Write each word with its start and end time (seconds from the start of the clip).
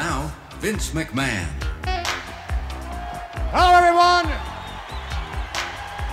Now, 0.00 0.32
Vince 0.60 0.92
McMahon. 0.92 1.46
Hello, 3.52 3.74
everyone. 3.76 4.24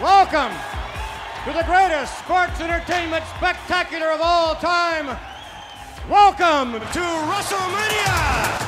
Welcome 0.04 0.52
to 1.46 1.54
the 1.58 1.64
greatest 1.64 2.20
sports 2.20 2.60
entertainment 2.60 3.24
spectacular 3.38 4.12
of 4.12 4.20
all 4.20 4.56
time. 4.56 5.18
Welcome 6.10 6.74
to 6.74 7.00
WrestleMania. 7.32 8.67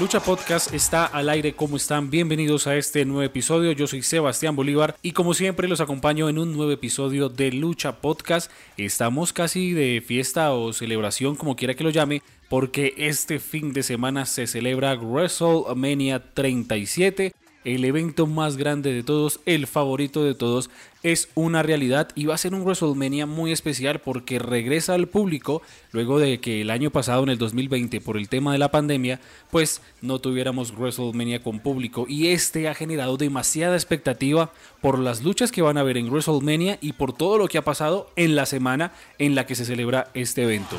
Lucha 0.00 0.18
Podcast 0.18 0.74
está 0.74 1.06
al 1.06 1.28
aire, 1.28 1.54
¿cómo 1.54 1.76
están? 1.76 2.10
Bienvenidos 2.10 2.66
a 2.66 2.74
este 2.74 3.04
nuevo 3.04 3.22
episodio. 3.22 3.70
Yo 3.70 3.86
soy 3.86 4.02
Sebastián 4.02 4.56
Bolívar 4.56 4.96
y 5.02 5.12
como 5.12 5.34
siempre 5.34 5.68
los 5.68 5.80
acompaño 5.80 6.28
en 6.28 6.38
un 6.38 6.52
nuevo 6.52 6.72
episodio 6.72 7.28
de 7.28 7.52
Lucha 7.52 8.00
Podcast. 8.00 8.50
Estamos 8.76 9.32
casi 9.32 9.72
de 9.72 10.02
fiesta 10.04 10.52
o 10.52 10.72
celebración, 10.72 11.36
como 11.36 11.54
quiera 11.54 11.74
que 11.74 11.84
lo 11.84 11.90
llame, 11.90 12.22
porque 12.48 12.94
este 12.96 13.38
fin 13.38 13.72
de 13.72 13.84
semana 13.84 14.26
se 14.26 14.48
celebra 14.48 14.96
WrestleMania 14.96 16.34
37 16.34 17.32
el 17.64 17.84
evento 17.84 18.26
más 18.26 18.56
grande 18.56 18.92
de 18.92 19.02
todos, 19.02 19.40
el 19.46 19.66
favorito 19.66 20.22
de 20.22 20.34
todos, 20.34 20.70
es 21.02 21.28
una 21.34 21.62
realidad 21.62 22.08
y 22.14 22.24
va 22.24 22.34
a 22.34 22.38
ser 22.38 22.54
un 22.54 22.62
WrestleMania 22.62 23.26
muy 23.26 23.52
especial 23.52 24.00
porque 24.00 24.38
regresa 24.38 24.94
al 24.94 25.06
público 25.06 25.62
luego 25.92 26.18
de 26.18 26.40
que 26.40 26.62
el 26.62 26.70
año 26.70 26.90
pasado, 26.90 27.22
en 27.22 27.28
el 27.28 27.38
2020, 27.38 28.00
por 28.00 28.16
el 28.16 28.28
tema 28.28 28.52
de 28.52 28.58
la 28.58 28.70
pandemia, 28.70 29.20
pues 29.50 29.82
no 30.00 30.18
tuviéramos 30.18 30.74
WrestleMania 30.74 31.42
con 31.42 31.60
público 31.60 32.06
y 32.08 32.28
este 32.28 32.68
ha 32.68 32.74
generado 32.74 33.16
demasiada 33.16 33.74
expectativa 33.74 34.52
por 34.80 34.98
las 34.98 35.22
luchas 35.22 35.52
que 35.52 35.62
van 35.62 35.78
a 35.78 35.82
ver 35.82 35.98
en 35.98 36.08
WrestleMania 36.08 36.78
y 36.80 36.94
por 36.94 37.12
todo 37.12 37.38
lo 37.38 37.48
que 37.48 37.58
ha 37.58 37.64
pasado 37.64 38.10
en 38.16 38.34
la 38.34 38.46
semana 38.46 38.92
en 39.18 39.34
la 39.34 39.46
que 39.46 39.54
se 39.54 39.64
celebra 39.64 40.10
este 40.14 40.42
evento. 40.42 40.78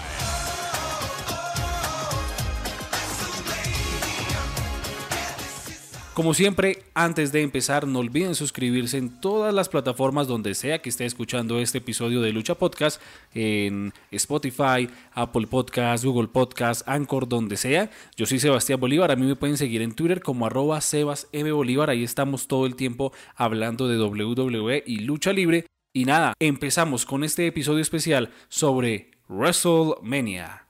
Como 6.16 6.34
siempre, 6.34 6.82
antes 6.94 7.34
de 7.34 7.42
empezar, 7.42 7.86
no 7.86 8.00
olviden 8.00 8.36
suscribirse 8.36 8.98
en 8.98 9.20
todas 9.20 9.54
las 9.54 9.68
plataformas 9.68 10.28
donde 10.28 10.56
sea 10.56 10.82
que 10.82 10.88
esté 10.88 11.04
escuchando 11.04 11.60
este 11.60 11.80
episodio 11.80 12.22
de 12.22 12.32
Lucha 12.32 12.56
Podcast, 12.56 13.02
en 13.34 13.92
Spotify, 14.12 14.90
Apple 15.12 15.46
Podcast, 15.48 16.06
Google 16.06 16.30
Podcast, 16.30 16.88
Anchor, 16.88 17.28
donde 17.28 17.58
sea. 17.58 17.92
Yo 18.16 18.26
soy 18.26 18.40
Sebastián 18.40 18.80
Bolívar, 18.80 19.12
a 19.12 19.18
mí 19.18 19.26
me 19.26 19.36
pueden 19.36 19.58
seguir 19.58 19.82
en 19.82 19.94
Twitter 19.94 20.22
como 20.22 20.46
arroba 20.46 20.80
Bolívar, 21.52 21.90
ahí 21.90 22.06
estamos 22.06 22.48
todo 22.48 22.66
el 22.66 22.78
tiempo 22.78 23.12
hablando 23.36 23.90
de 23.90 24.02
WWE 24.02 24.86
y 24.88 25.00
lucha 25.00 25.34
libre. 25.34 25.66
Y 25.94 26.06
nada, 26.06 26.34
empezamos 26.40 27.06
con 27.06 27.26
este 27.26 27.46
episodio 27.46 27.82
especial 27.82 28.32
sobre 28.48 29.12
WrestleMania. 29.28 30.65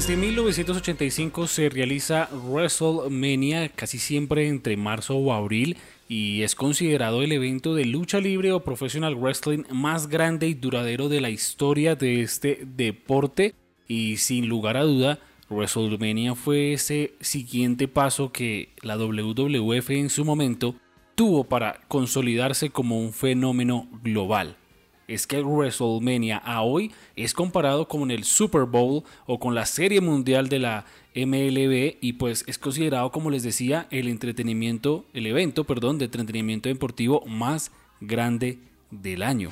Desde 0.00 0.16
1985 0.16 1.46
se 1.46 1.68
realiza 1.68 2.30
WrestleMania 2.32 3.68
casi 3.68 3.98
siempre 3.98 4.48
entre 4.48 4.78
marzo 4.78 5.18
o 5.18 5.34
abril 5.34 5.76
y 6.08 6.40
es 6.40 6.54
considerado 6.54 7.22
el 7.22 7.32
evento 7.32 7.74
de 7.74 7.84
lucha 7.84 8.18
libre 8.18 8.50
o 8.52 8.64
professional 8.64 9.14
wrestling 9.14 9.64
más 9.70 10.08
grande 10.08 10.48
y 10.48 10.54
duradero 10.54 11.10
de 11.10 11.20
la 11.20 11.28
historia 11.28 11.96
de 11.96 12.22
este 12.22 12.60
deporte. 12.64 13.54
Y 13.88 14.16
sin 14.16 14.48
lugar 14.48 14.78
a 14.78 14.84
duda 14.84 15.18
WrestleMania 15.50 16.34
fue 16.34 16.72
ese 16.72 17.12
siguiente 17.20 17.86
paso 17.86 18.32
que 18.32 18.70
la 18.80 18.96
WWF 18.96 19.90
en 19.90 20.08
su 20.08 20.24
momento 20.24 20.76
tuvo 21.14 21.44
para 21.44 21.82
consolidarse 21.88 22.70
como 22.70 22.98
un 22.98 23.12
fenómeno 23.12 23.86
global 24.02 24.56
es 25.10 25.26
que 25.26 25.42
WrestleMania 25.42 26.38
a 26.38 26.62
hoy 26.62 26.92
es 27.16 27.34
comparado 27.34 27.88
con 27.88 28.12
el 28.12 28.22
Super 28.22 28.62
Bowl 28.62 29.02
o 29.26 29.40
con 29.40 29.56
la 29.56 29.66
Serie 29.66 30.00
Mundial 30.00 30.48
de 30.48 30.60
la 30.60 30.84
MLB 31.16 31.96
y 32.00 32.12
pues 32.12 32.44
es 32.46 32.58
considerado 32.58 33.10
como 33.10 33.28
les 33.30 33.42
decía 33.42 33.88
el 33.90 34.06
entretenimiento, 34.06 35.04
el 35.12 35.26
evento, 35.26 35.64
perdón, 35.64 35.98
de 35.98 36.04
entretenimiento 36.04 36.68
deportivo 36.68 37.26
más 37.26 37.72
grande 38.00 38.60
del 38.92 39.24
año. 39.24 39.50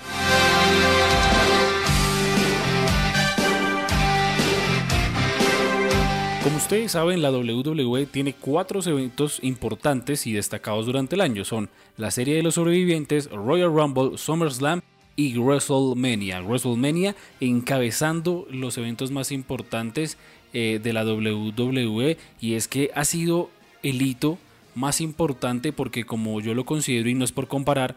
Como 6.44 6.56
ustedes 6.56 6.92
saben, 6.92 7.20
la 7.20 7.32
WWE 7.32 8.06
tiene 8.06 8.32
cuatro 8.32 8.80
eventos 8.86 9.40
importantes 9.42 10.24
y 10.28 10.32
destacados 10.32 10.86
durante 10.86 11.16
el 11.16 11.20
año. 11.20 11.44
Son 11.44 11.68
la 11.96 12.12
Serie 12.12 12.36
de 12.36 12.44
los 12.44 12.54
Sobrevivientes, 12.54 13.28
Royal 13.28 13.74
Rumble, 13.74 14.16
SummerSlam 14.16 14.82
y 15.18 15.36
WrestleMania. 15.36 16.40
WrestleMania 16.42 17.16
encabezando 17.40 18.46
los 18.52 18.78
eventos 18.78 19.10
más 19.10 19.32
importantes 19.32 20.16
eh, 20.52 20.78
de 20.80 20.92
la 20.92 21.04
WWE 21.04 22.16
y 22.40 22.54
es 22.54 22.68
que 22.68 22.92
ha 22.94 23.04
sido 23.04 23.50
el 23.82 24.00
hito 24.00 24.38
más 24.76 25.00
importante 25.00 25.72
porque 25.72 26.04
como 26.04 26.40
yo 26.40 26.54
lo 26.54 26.64
considero 26.64 27.08
y 27.08 27.14
no 27.14 27.24
es 27.24 27.32
por 27.32 27.48
comparar 27.48 27.96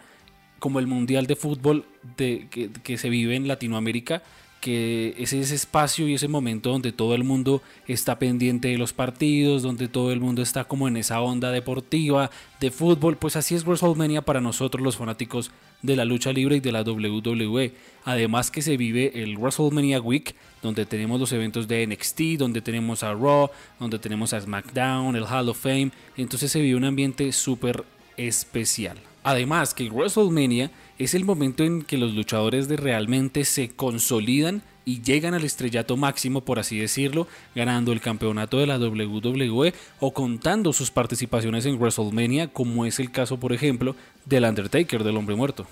como 0.57 0.79
el 0.79 0.87
mundial 0.87 1.27
de 1.27 1.35
fútbol 1.35 1.85
que 2.17 2.97
se 2.97 3.09
vive 3.11 3.35
en 3.35 3.47
Latinoamérica 3.47 4.23
que 4.61 5.16
es 5.17 5.33
ese 5.33 5.55
espacio 5.55 6.07
y 6.07 6.13
ese 6.13 6.27
momento 6.27 6.69
donde 6.69 6.91
todo 6.91 7.16
el 7.16 7.23
mundo 7.23 7.63
está 7.88 8.19
pendiente 8.19 8.67
de 8.67 8.77
los 8.77 8.94
partidos, 8.94 9.63
donde 9.63 9.88
todo 9.88 10.11
el 10.11 10.22
mundo 10.22 10.44
está 10.44 10.66
como 10.66 10.88
en 10.88 10.97
esa 10.97 11.19
onda 11.19 11.51
deportiva 11.51 12.29
de 12.59 12.69
fútbol, 12.69 13.17
pues 13.17 13.35
así 13.35 13.55
es 13.55 13.66
WrestleMania 13.66 14.22
para 14.22 14.39
nosotros 14.39 14.83
los 14.83 14.97
fanáticos 14.97 15.51
de 15.81 15.95
la 15.95 16.05
lucha 16.05 16.31
libre 16.31 16.57
y 16.57 16.59
de 16.59 16.72
la 16.72 16.83
WWE. 16.83 17.73
Además 18.05 18.51
que 18.51 18.61
se 18.61 18.77
vive 18.77 19.23
el 19.23 19.35
WrestleMania 19.38 19.99
Week, 19.99 20.35
donde 20.61 20.85
tenemos 20.85 21.19
los 21.19 21.33
eventos 21.33 21.67
de 21.67 21.88
NXT, 21.88 22.38
donde 22.38 22.61
tenemos 22.61 23.01
a 23.01 23.13
Raw, 23.13 23.49
donde 23.79 23.97
tenemos 23.97 24.31
a 24.31 24.41
SmackDown, 24.41 25.16
el 25.16 25.25
Hall 25.25 25.49
of 25.49 25.59
Fame, 25.59 25.91
entonces 26.16 26.51
se 26.51 26.61
vive 26.61 26.78
un 26.78 26.85
ambiente 26.85 27.31
súper 27.31 27.83
especial. 28.16 28.99
Además 29.23 29.73
que 29.73 29.89
WrestleMania 29.89 30.71
es 30.97 31.13
el 31.13 31.25
momento 31.25 31.63
en 31.63 31.83
que 31.83 31.97
los 31.97 32.13
luchadores 32.13 32.67
de 32.67 32.77
realmente 32.77 33.45
se 33.45 33.69
consolidan 33.69 34.63
y 34.83 35.03
llegan 35.03 35.35
al 35.35 35.43
estrellato 35.43 35.95
máximo, 35.95 36.41
por 36.41 36.57
así 36.57 36.79
decirlo, 36.79 37.27
ganando 37.53 37.91
el 37.91 38.01
campeonato 38.01 38.57
de 38.57 38.65
la 38.65 38.79
WWE 38.79 39.73
o 39.99 40.13
contando 40.13 40.73
sus 40.73 40.89
participaciones 40.89 41.65
en 41.67 41.79
WrestleMania, 41.79 42.47
como 42.47 42.85
es 42.85 42.99
el 42.99 43.11
caso, 43.11 43.39
por 43.39 43.53
ejemplo, 43.53 43.95
del 44.25 44.43
Undertaker, 44.43 45.03
del 45.03 45.17
hombre 45.17 45.35
muerto. 45.35 45.67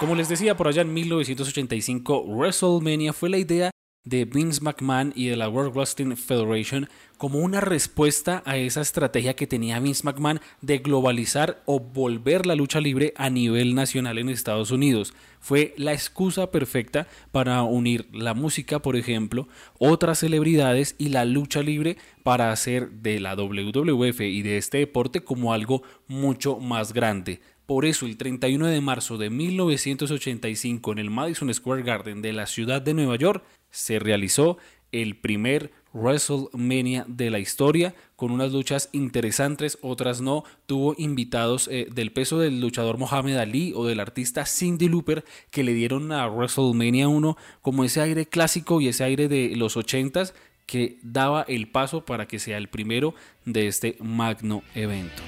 Como 0.00 0.14
les 0.16 0.28
decía 0.28 0.56
por 0.56 0.66
allá 0.66 0.82
en 0.82 0.92
1985, 0.92 2.24
WrestleMania 2.26 3.12
fue 3.12 3.30
la 3.30 3.38
idea 3.38 3.70
de 4.04 4.24
Vince 4.24 4.60
McMahon 4.60 5.12
y 5.14 5.26
de 5.26 5.36
la 5.36 5.48
World 5.48 5.74
Wrestling 5.74 6.16
Federation 6.16 6.88
como 7.18 7.38
una 7.38 7.60
respuesta 7.60 8.42
a 8.44 8.56
esa 8.56 8.80
estrategia 8.80 9.36
que 9.36 9.46
tenía 9.46 9.78
Vince 9.78 10.02
McMahon 10.04 10.40
de 10.60 10.78
globalizar 10.78 11.62
o 11.66 11.78
volver 11.78 12.46
la 12.46 12.56
lucha 12.56 12.80
libre 12.80 13.14
a 13.16 13.30
nivel 13.30 13.76
nacional 13.76 14.18
en 14.18 14.28
Estados 14.28 14.72
Unidos. 14.72 15.14
Fue 15.38 15.72
la 15.76 15.92
excusa 15.92 16.50
perfecta 16.50 17.06
para 17.30 17.62
unir 17.62 18.08
la 18.12 18.34
música, 18.34 18.80
por 18.80 18.96
ejemplo, 18.96 19.46
otras 19.78 20.18
celebridades 20.18 20.96
y 20.98 21.10
la 21.10 21.24
lucha 21.24 21.62
libre 21.62 21.96
para 22.24 22.50
hacer 22.50 22.90
de 22.90 23.20
la 23.20 23.36
WWF 23.36 24.20
y 24.22 24.42
de 24.42 24.56
este 24.56 24.78
deporte 24.78 25.22
como 25.22 25.52
algo 25.52 25.82
mucho 26.08 26.58
más 26.58 26.92
grande. 26.92 27.40
Por 27.66 27.84
eso, 27.84 28.06
el 28.06 28.16
31 28.16 28.66
de 28.66 28.80
marzo 28.80 29.16
de 29.16 29.30
1985 29.30 30.92
en 30.92 30.98
el 30.98 31.10
Madison 31.10 31.54
Square 31.54 31.84
Garden 31.84 32.20
de 32.20 32.32
la 32.32 32.46
ciudad 32.46 32.82
de 32.82 32.94
Nueva 32.94 33.16
York 33.16 33.44
se 33.72 33.98
realizó 33.98 34.58
el 34.92 35.16
primer 35.16 35.72
WrestleMania 35.92 37.04
de 37.08 37.30
la 37.30 37.38
historia, 37.38 37.94
con 38.16 38.30
unas 38.30 38.52
luchas 38.52 38.88
interesantes, 38.92 39.78
otras 39.82 40.20
no. 40.20 40.44
Tuvo 40.66 40.94
invitados 40.96 41.68
eh, 41.68 41.88
del 41.92 42.12
peso 42.12 42.38
del 42.38 42.60
luchador 42.60 42.98
Mohamed 42.98 43.36
Ali 43.36 43.72
o 43.74 43.86
del 43.86 44.00
artista 44.00 44.46
Cindy 44.46 44.88
Looper 44.88 45.24
que 45.50 45.64
le 45.64 45.74
dieron 45.74 46.12
a 46.12 46.28
WrestleMania 46.28 47.08
1 47.08 47.36
como 47.60 47.84
ese 47.84 48.00
aire 48.00 48.26
clásico 48.26 48.80
y 48.80 48.88
ese 48.88 49.04
aire 49.04 49.28
de 49.28 49.54
los 49.56 49.76
80s 49.76 50.32
que 50.66 50.98
daba 51.02 51.42
el 51.48 51.68
paso 51.68 52.04
para 52.04 52.26
que 52.26 52.38
sea 52.38 52.56
el 52.56 52.68
primero 52.68 53.14
de 53.44 53.66
este 53.66 53.96
magno 54.00 54.62
evento. 54.74 55.22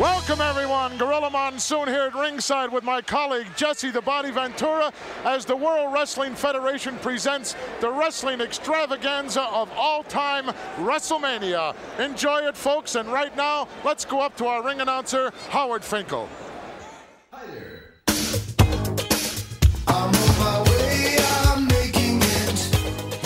Welcome, 0.00 0.40
everyone. 0.40 0.96
Gorilla 0.96 1.28
Monsoon 1.28 1.86
here 1.86 2.04
at 2.04 2.14
ringside 2.14 2.72
with 2.72 2.84
my 2.84 3.02
colleague 3.02 3.46
Jesse 3.54 3.90
the 3.90 4.00
Body 4.00 4.30
Ventura 4.30 4.90
as 5.26 5.44
the 5.44 5.54
World 5.54 5.92
Wrestling 5.92 6.34
Federation 6.34 6.96
presents 7.02 7.54
the 7.82 7.90
wrestling 7.90 8.40
extravaganza 8.40 9.42
of 9.42 9.68
all 9.76 10.02
time 10.02 10.46
WrestleMania. 10.78 11.74
Enjoy 11.98 12.48
it, 12.48 12.56
folks. 12.56 12.94
And 12.94 13.12
right 13.12 13.36
now, 13.36 13.68
let's 13.84 14.06
go 14.06 14.22
up 14.22 14.38
to 14.38 14.46
our 14.46 14.64
ring 14.64 14.80
announcer, 14.80 15.34
Howard 15.50 15.84
Finkel. 15.84 16.26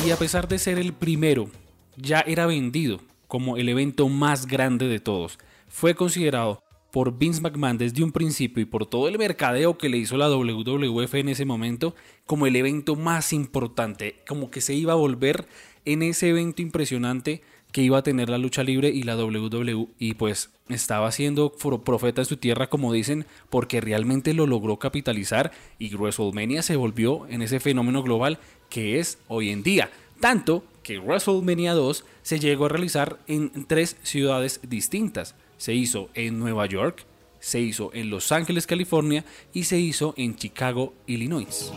Y 0.04 0.10
a 0.10 0.16
pesar 0.16 0.48
de 0.48 0.58
ser 0.58 0.80
el 0.80 0.92
primero, 0.92 1.48
ya 1.96 2.24
era 2.26 2.46
vendido 2.46 2.98
como 3.28 3.58
el 3.58 3.68
evento 3.68 4.08
más 4.08 4.46
grande 4.46 4.88
de 4.88 4.98
todos. 4.98 5.38
Fue 5.74 5.96
considerado 5.96 6.62
por 6.92 7.18
Vince 7.18 7.40
McMahon 7.40 7.78
desde 7.78 8.04
un 8.04 8.12
principio 8.12 8.62
y 8.62 8.64
por 8.64 8.86
todo 8.86 9.08
el 9.08 9.18
mercadeo 9.18 9.76
que 9.76 9.88
le 9.88 9.96
hizo 9.96 10.16
la 10.16 10.28
WWF 10.28 11.14
en 11.14 11.30
ese 11.30 11.44
momento 11.44 11.96
como 12.26 12.46
el 12.46 12.54
evento 12.54 12.94
más 12.94 13.32
importante, 13.32 14.22
como 14.28 14.52
que 14.52 14.60
se 14.60 14.74
iba 14.74 14.92
a 14.92 14.96
volver 14.96 15.48
en 15.84 16.04
ese 16.04 16.28
evento 16.28 16.62
impresionante 16.62 17.42
que 17.72 17.82
iba 17.82 17.98
a 17.98 18.04
tener 18.04 18.28
la 18.28 18.38
lucha 18.38 18.62
libre 18.62 18.90
y 18.90 19.02
la 19.02 19.16
WWE 19.16 19.88
y 19.98 20.14
pues 20.14 20.50
estaba 20.68 21.10
siendo 21.10 21.50
profeta 21.50 22.20
en 22.20 22.26
su 22.26 22.36
tierra 22.36 22.68
como 22.68 22.92
dicen 22.92 23.26
porque 23.50 23.80
realmente 23.80 24.32
lo 24.32 24.46
logró 24.46 24.78
capitalizar 24.78 25.50
y 25.80 25.92
WrestleMania 25.96 26.62
se 26.62 26.76
volvió 26.76 27.26
en 27.26 27.42
ese 27.42 27.58
fenómeno 27.58 28.04
global 28.04 28.38
que 28.70 29.00
es 29.00 29.18
hoy 29.26 29.50
en 29.50 29.64
día. 29.64 29.90
Tanto 30.20 30.62
que 30.84 31.00
WrestleMania 31.00 31.74
2 31.74 32.04
se 32.22 32.38
llegó 32.38 32.66
a 32.66 32.68
realizar 32.68 33.18
en 33.26 33.66
tres 33.66 33.96
ciudades 34.04 34.60
distintas. 34.62 35.34
Se 35.56 35.74
hizo 35.74 36.10
en 36.14 36.38
Nueva 36.38 36.66
York, 36.66 37.04
se 37.40 37.60
hizo 37.60 37.90
en 37.94 38.10
Los 38.10 38.32
Ángeles, 38.32 38.66
California 38.66 39.24
y 39.52 39.64
se 39.64 39.78
hizo 39.78 40.14
en 40.16 40.34
Chicago, 40.36 40.94
Illinois. 41.06 41.72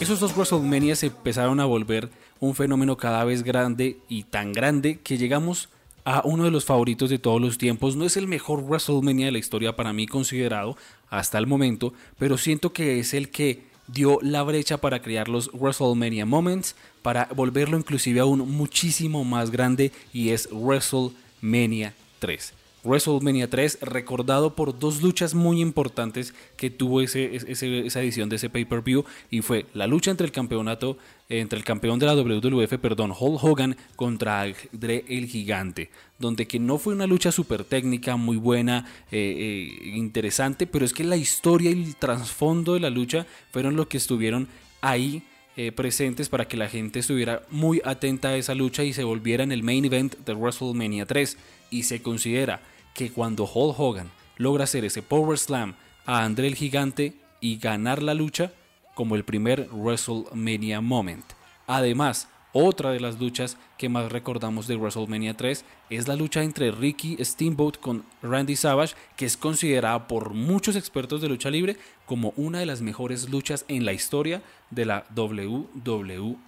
Esos 0.00 0.20
dos 0.20 0.34
WrestleMania 0.36 0.96
se 0.96 1.06
empezaron 1.06 1.60
a 1.60 1.64
volver 1.64 2.08
un 2.40 2.54
fenómeno 2.54 2.96
cada 2.96 3.24
vez 3.24 3.42
grande 3.42 3.98
y 4.08 4.22
tan 4.22 4.52
grande 4.52 5.00
que 5.02 5.18
llegamos 5.18 5.68
a 6.04 6.22
uno 6.24 6.44
de 6.44 6.50
los 6.50 6.64
favoritos 6.64 7.10
de 7.10 7.18
todos 7.18 7.40
los 7.40 7.58
tiempos. 7.58 7.94
No 7.94 8.04
es 8.06 8.16
el 8.16 8.26
mejor 8.26 8.62
WrestleMania 8.62 9.26
de 9.26 9.32
la 9.32 9.38
historia 9.38 9.76
para 9.76 9.92
mí 9.92 10.06
considerado 10.06 10.76
hasta 11.10 11.38
el 11.38 11.46
momento, 11.46 11.92
pero 12.18 12.38
siento 12.38 12.72
que 12.72 12.98
es 12.98 13.12
el 13.12 13.30
que 13.30 13.67
dio 13.88 14.18
la 14.22 14.42
brecha 14.42 14.78
para 14.78 15.02
crear 15.02 15.28
los 15.28 15.50
WrestleMania 15.52 16.26
Moments, 16.26 16.76
para 17.02 17.28
volverlo 17.34 17.76
inclusive 17.76 18.20
aún 18.20 18.40
muchísimo 18.50 19.24
más 19.24 19.50
grande 19.50 19.92
y 20.12 20.30
es 20.30 20.48
WrestleMania 20.52 21.94
3. 22.20 22.57
WrestleMania 22.84 23.50
3, 23.50 23.78
recordado 23.82 24.54
por 24.54 24.78
dos 24.78 25.02
luchas 25.02 25.34
muy 25.34 25.60
importantes 25.60 26.34
que 26.56 26.70
tuvo 26.70 27.00
esa 27.00 28.00
edición 28.00 28.28
de 28.28 28.36
ese 28.36 28.50
pay-per-view, 28.50 29.04
y 29.30 29.42
fue 29.42 29.66
la 29.74 29.86
lucha 29.86 30.10
entre 30.10 30.26
el 30.26 30.32
campeonato, 30.32 30.98
entre 31.28 31.58
el 31.58 31.64
campeón 31.64 31.98
de 31.98 32.06
la 32.06 32.14
WWF, 32.14 32.78
perdón, 32.78 33.12
Hulk 33.18 33.42
Hogan 33.42 33.76
contra 33.96 34.46
Dre 34.72 35.04
el 35.08 35.26
Gigante, 35.26 35.90
donde 36.18 36.46
que 36.46 36.58
no 36.58 36.78
fue 36.78 36.94
una 36.94 37.06
lucha 37.06 37.32
súper 37.32 37.64
técnica, 37.64 38.16
muy 38.16 38.36
buena, 38.36 38.86
eh, 39.10 39.70
eh, 39.82 39.88
interesante, 39.94 40.66
pero 40.66 40.84
es 40.84 40.92
que 40.92 41.04
la 41.04 41.16
historia 41.16 41.70
y 41.70 41.82
el 41.82 41.96
trasfondo 41.96 42.74
de 42.74 42.80
la 42.80 42.90
lucha 42.90 43.26
fueron 43.50 43.76
lo 43.76 43.88
que 43.88 43.96
estuvieron 43.98 44.48
ahí 44.80 45.22
eh, 45.56 45.72
presentes 45.72 46.28
para 46.28 46.46
que 46.46 46.56
la 46.56 46.68
gente 46.68 47.00
estuviera 47.00 47.42
muy 47.50 47.82
atenta 47.84 48.28
a 48.28 48.36
esa 48.36 48.54
lucha 48.54 48.84
y 48.84 48.92
se 48.92 49.02
volviera 49.02 49.42
en 49.42 49.50
el 49.50 49.64
main 49.64 49.84
event 49.84 50.16
de 50.18 50.32
WrestleMania 50.32 51.04
3 51.04 51.36
y 51.70 51.84
se 51.84 52.02
considera 52.02 52.60
que 52.94 53.10
cuando 53.10 53.44
Hulk 53.44 53.78
Hogan 53.78 54.10
logra 54.36 54.64
hacer 54.64 54.84
ese 54.84 55.02
Power 55.02 55.38
Slam 55.38 55.74
a 56.06 56.24
André 56.24 56.48
el 56.48 56.54
Gigante 56.54 57.14
y 57.40 57.58
ganar 57.58 58.02
la 58.02 58.14
lucha 58.14 58.52
como 58.94 59.14
el 59.14 59.24
primer 59.24 59.68
WrestleMania 59.70 60.80
Moment. 60.80 61.24
Además, 61.66 62.28
otra 62.52 62.90
de 62.90 63.00
las 63.00 63.20
luchas 63.20 63.58
que 63.76 63.88
más 63.88 64.10
recordamos 64.10 64.66
de 64.66 64.76
WrestleMania 64.76 65.36
3 65.36 65.64
es 65.90 66.08
la 66.08 66.16
lucha 66.16 66.42
entre 66.42 66.70
Ricky 66.70 67.16
Steamboat 67.22 67.78
con 67.78 68.04
Randy 68.22 68.56
Savage, 68.56 68.94
que 69.16 69.26
es 69.26 69.36
considerada 69.36 70.08
por 70.08 70.32
muchos 70.32 70.74
expertos 70.74 71.20
de 71.20 71.28
lucha 71.28 71.50
libre 71.50 71.76
como 72.06 72.32
una 72.36 72.58
de 72.58 72.66
las 72.66 72.80
mejores 72.80 73.28
luchas 73.28 73.64
en 73.68 73.84
la 73.84 73.92
historia 73.92 74.42
de 74.70 74.86
la 74.86 75.04
WWE. 75.14 76.38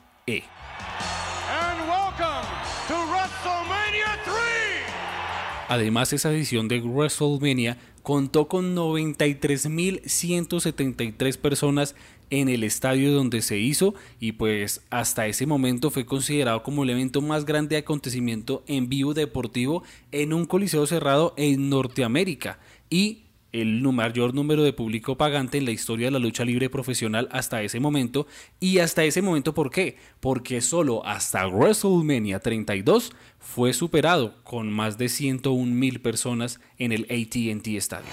Además, 5.71 6.13
esa 6.13 6.33
edición 6.33 6.67
de 6.67 6.81
WrestleMania 6.81 7.79
contó 8.03 8.49
con 8.49 8.75
93.173 8.75 11.39
personas 11.39 11.95
en 12.31 12.49
el 12.49 12.65
estadio 12.65 13.13
donde 13.13 13.41
se 13.41 13.59
hizo 13.59 13.95
y 14.19 14.33
pues 14.33 14.81
hasta 14.91 15.29
ese 15.29 15.47
momento 15.47 15.93
fue 15.93 16.05
considerado 16.05 16.65
como 16.65 16.83
el 16.83 16.91
evento 16.91 17.23
más 17.23 17.45
grande 17.45 17.77
de 17.77 17.83
acontecimiento 17.83 18.65
en 18.67 18.89
vivo 18.89 19.15
deportivo 19.15 19.85
en 20.11 20.33
un 20.33 20.45
coliseo 20.45 20.89
cerrado 20.89 21.35
en 21.37 21.71
Norteamérica. 21.71 22.59
Y 22.91 23.27
el 23.53 23.83
mayor 23.83 24.35
número 24.35 24.63
de 24.63 24.73
público 24.73 25.17
pagante 25.17 25.59
en 25.59 25.65
la 25.65 25.71
historia 25.71 26.07
de 26.07 26.13
la 26.13 26.19
lucha 26.19 26.45
libre 26.45 26.71
profesional 26.71 27.29
hasta 27.33 27.63
ese 27.63 27.81
momento. 27.81 28.27
Y 28.61 28.79
hasta 28.79 29.05
ese 29.05 29.23
momento, 29.23 29.55
¿por 29.55 29.71
qué? 29.71 29.97
Porque 30.21 30.61
solo 30.61 31.05
hasta 31.05 31.47
WrestleMania 31.47 32.41
32 32.41 33.13
fue 33.39 33.73
superado 33.73 34.43
con 34.45 34.71
más 34.71 34.99
de 34.99 35.09
101 35.09 35.75
mil 35.75 36.01
personas 36.01 36.61
en 36.79 36.93
el 36.93 37.03
ATT 37.05 37.67
Stadium. 37.79 38.11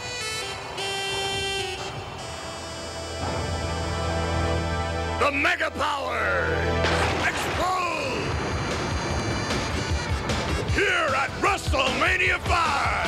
The 5.19 5.31
Mega 5.31 5.69
Power 5.71 6.67
here 10.77 11.09
at 11.15 11.31
WrestleMania 11.41 12.39
5. 12.45 13.06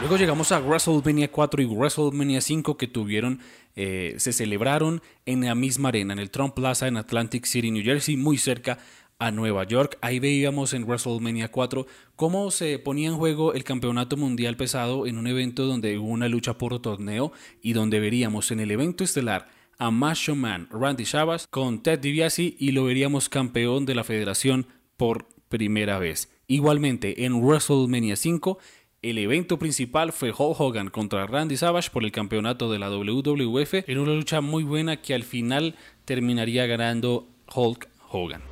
Luego 0.00 0.16
llegamos 0.16 0.50
a 0.50 0.60
WrestleMania 0.60 1.30
4 1.30 1.62
y 1.62 1.66
WrestleMania 1.66 2.40
5 2.40 2.78
que 2.78 2.86
tuvieron, 2.86 3.40
eh, 3.76 4.14
se 4.16 4.32
celebraron 4.32 5.02
en 5.26 5.44
la 5.44 5.54
misma 5.54 5.90
arena, 5.90 6.14
en 6.14 6.18
el 6.18 6.30
Trump 6.30 6.54
Plaza 6.54 6.88
en 6.88 6.96
Atlantic 6.96 7.44
City, 7.44 7.70
New 7.70 7.84
Jersey, 7.84 8.16
muy 8.16 8.38
cerca 8.38 8.78
a 9.18 9.30
Nueva 9.30 9.64
York. 9.64 9.98
Ahí 10.00 10.18
veíamos 10.18 10.72
en 10.72 10.84
WrestleMania 10.84 11.50
4 11.50 11.86
cómo 12.16 12.50
se 12.50 12.78
ponía 12.78 13.10
en 13.10 13.16
juego 13.16 13.52
el 13.52 13.62
campeonato 13.62 14.16
mundial 14.16 14.56
pesado 14.56 15.06
en 15.06 15.18
un 15.18 15.26
evento 15.26 15.66
donde 15.66 15.98
hubo 15.98 16.08
una 16.08 16.30
lucha 16.30 16.56
por 16.56 16.80
torneo 16.80 17.32
y 17.60 17.74
donde 17.74 18.00
veríamos 18.00 18.50
en 18.52 18.60
el 18.60 18.70
evento 18.70 19.04
estelar 19.04 19.48
a 19.78 19.90
Macho 19.90 20.34
Man 20.34 20.66
Randy 20.70 21.04
Savage 21.04 21.44
con 21.50 21.82
Ted 21.82 22.00
DiBiase 22.00 22.56
y 22.58 22.72
lo 22.72 22.84
veríamos 22.84 23.28
campeón 23.28 23.84
de 23.84 23.94
la 23.94 24.04
federación 24.04 24.66
por 24.96 25.28
primera 25.50 25.98
vez. 25.98 26.30
Igualmente 26.46 27.26
en 27.26 27.34
WrestleMania 27.42 28.16
5 28.16 28.58
el 29.02 29.16
evento 29.16 29.58
principal 29.58 30.12
fue 30.12 30.30
Hulk 30.30 30.60
Hogan 30.60 30.90
contra 30.90 31.26
Randy 31.26 31.56
Savage 31.56 31.90
por 31.90 32.04
el 32.04 32.12
campeonato 32.12 32.70
de 32.70 32.78
la 32.78 32.90
WWF 32.90 33.88
en 33.88 33.98
una 33.98 34.12
lucha 34.12 34.42
muy 34.42 34.62
buena 34.62 35.00
que 35.00 35.14
al 35.14 35.22
final 35.22 35.74
terminaría 36.04 36.66
ganando 36.66 37.26
Hulk 37.54 37.88
Hogan. 38.10 38.42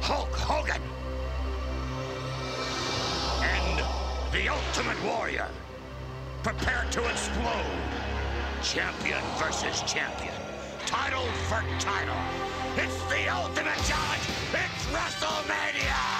Hulk 0.00 0.34
Hogan 0.48 0.80
and 3.42 3.82
the 4.32 4.48
Ultimate 4.48 4.98
Warrior 5.04 5.48
prepare 6.42 6.86
to 6.90 7.00
explode. 7.10 7.66
Champion 8.62 9.20
versus 9.38 9.82
champion. 9.82 10.34
Title 10.86 11.26
for 11.48 11.62
title. 11.78 12.16
It's 12.76 12.96
the 13.10 13.28
ultimate 13.28 13.76
challenge. 13.84 14.24
It's 14.54 14.86
WrestleMania. 14.86 16.17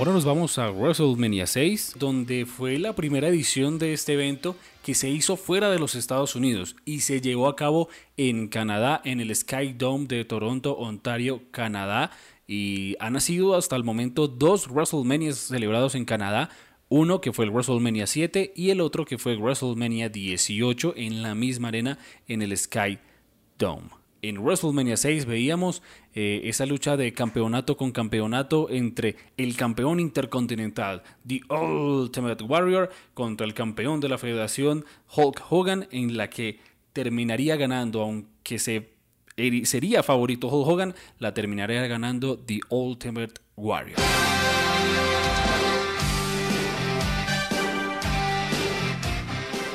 Ahora 0.00 0.14
nos 0.14 0.24
vamos 0.24 0.56
a 0.56 0.70
WrestleMania 0.70 1.46
6, 1.46 1.96
donde 1.98 2.46
fue 2.46 2.78
la 2.78 2.94
primera 2.94 3.28
edición 3.28 3.78
de 3.78 3.92
este 3.92 4.14
evento 4.14 4.56
que 4.82 4.94
se 4.94 5.10
hizo 5.10 5.36
fuera 5.36 5.70
de 5.70 5.78
los 5.78 5.94
Estados 5.94 6.34
Unidos 6.34 6.74
y 6.86 7.00
se 7.00 7.20
llevó 7.20 7.48
a 7.48 7.54
cabo 7.54 7.90
en 8.16 8.48
Canadá, 8.48 9.02
en 9.04 9.20
el 9.20 9.36
Sky 9.36 9.74
Dome 9.74 10.06
de 10.06 10.24
Toronto, 10.24 10.72
Ontario, 10.78 11.42
Canadá. 11.50 12.12
Y 12.46 12.96
han 12.98 13.20
sido 13.20 13.54
hasta 13.54 13.76
el 13.76 13.84
momento 13.84 14.26
dos 14.26 14.68
WrestleMania 14.68 15.34
celebrados 15.34 15.94
en 15.94 16.06
Canadá. 16.06 16.48
Uno 16.88 17.20
que 17.20 17.34
fue 17.34 17.44
el 17.44 17.50
WrestleMania 17.50 18.06
7 18.06 18.54
y 18.56 18.70
el 18.70 18.80
otro 18.80 19.04
que 19.04 19.18
fue 19.18 19.36
WrestleMania 19.36 20.08
18 20.08 20.94
en 20.96 21.22
la 21.22 21.34
misma 21.34 21.68
arena 21.68 21.98
en 22.26 22.40
el 22.40 22.56
Sky 22.56 22.98
Dome 23.58 23.99
en 24.22 24.38
WrestleMania 24.38 24.96
6 24.96 25.26
veíamos 25.26 25.82
eh, 26.14 26.42
esa 26.44 26.66
lucha 26.66 26.96
de 26.96 27.12
campeonato 27.12 27.76
con 27.76 27.92
campeonato 27.92 28.68
entre 28.70 29.16
el 29.36 29.56
campeón 29.56 30.00
intercontinental, 30.00 31.02
The 31.26 31.40
Ultimate 31.48 32.44
Warrior, 32.44 32.90
contra 33.14 33.46
el 33.46 33.54
campeón 33.54 34.00
de 34.00 34.08
la 34.08 34.18
federación, 34.18 34.84
Hulk 35.14 35.42
Hogan, 35.48 35.88
en 35.90 36.16
la 36.16 36.28
que 36.28 36.58
terminaría 36.92 37.56
ganando, 37.56 38.02
aunque 38.02 38.58
se, 38.58 38.90
sería 39.64 40.02
favorito 40.02 40.48
Hulk 40.48 40.68
Hogan, 40.68 40.94
la 41.18 41.32
terminaría 41.32 41.86
ganando 41.86 42.38
The 42.38 42.60
Ultimate 42.68 43.34
Warrior. 43.56 43.98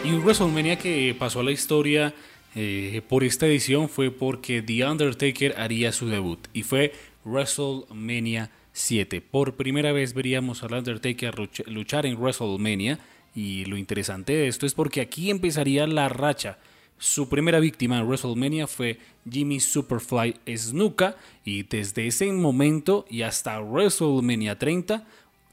Y 0.03 0.11
un 0.11 0.21
WrestleMania 0.23 0.77
que 0.77 1.15
pasó 1.17 1.39
a 1.39 1.43
la 1.43 1.51
historia 1.51 2.13
eh, 2.55 3.01
por 3.07 3.23
esta 3.25 3.45
edición 3.45 3.89
fue 3.89 4.11
porque 4.11 4.61
The 4.61 4.85
Undertaker 4.85 5.55
haría 5.57 5.91
su 5.91 6.07
debut 6.07 6.39
y 6.53 6.63
fue 6.63 6.93
WrestleMania 7.25 8.49
7. 8.71 9.21
Por 9.21 9.55
primera 9.55 9.91
vez 9.91 10.13
veríamos 10.13 10.63
al 10.63 10.73
Undertaker 10.73 11.35
luchar 11.67 12.05
en 12.05 12.17
WrestleMania 12.17 12.99
y 13.35 13.65
lo 13.65 13.77
interesante 13.77 14.33
de 14.33 14.47
esto 14.47 14.65
es 14.65 14.73
porque 14.73 15.01
aquí 15.01 15.29
empezaría 15.29 15.85
la 15.85 16.07
racha. 16.07 16.57
Su 16.97 17.27
primera 17.27 17.59
víctima 17.59 17.99
en 17.99 18.07
WrestleMania 18.07 18.67
fue 18.67 18.99
Jimmy 19.29 19.59
Superfly 19.59 20.35
Snuka 20.55 21.17
y 21.43 21.63
desde 21.63 22.07
ese 22.07 22.31
momento 22.31 23.05
y 23.09 23.23
hasta 23.23 23.59
WrestleMania 23.59 24.57
30 24.57 25.05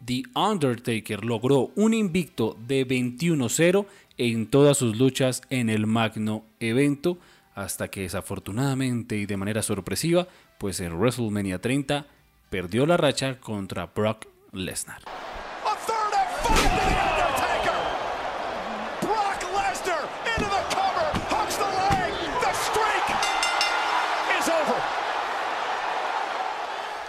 The 0.05 0.25
Undertaker 0.35 1.25
logró 1.25 1.71
un 1.77 1.95
invicto 1.95 2.57
de 2.67 2.87
21-0 2.87 3.87
en 4.19 4.47
todas 4.47 4.79
sus 4.79 4.97
luchas 4.97 5.43
en 5.51 5.69
el 5.71 5.87
magno 5.87 6.45
evento, 6.61 7.19
hasta 7.55 7.89
que 7.89 8.03
desafortunadamente 8.03 9.17
y 9.17 9.27
de 9.27 9.37
manera 9.37 9.63
sorpresiva, 9.63 10.29
pues 10.59 10.81
en 10.81 10.99
WrestleMania 10.99 11.61
30 11.61 12.07
perdió 12.51 12.87
la 12.87 12.97
racha 12.97 13.41
contra 13.41 13.87
Brock 13.87 14.27
Lesnar. 14.53 15.03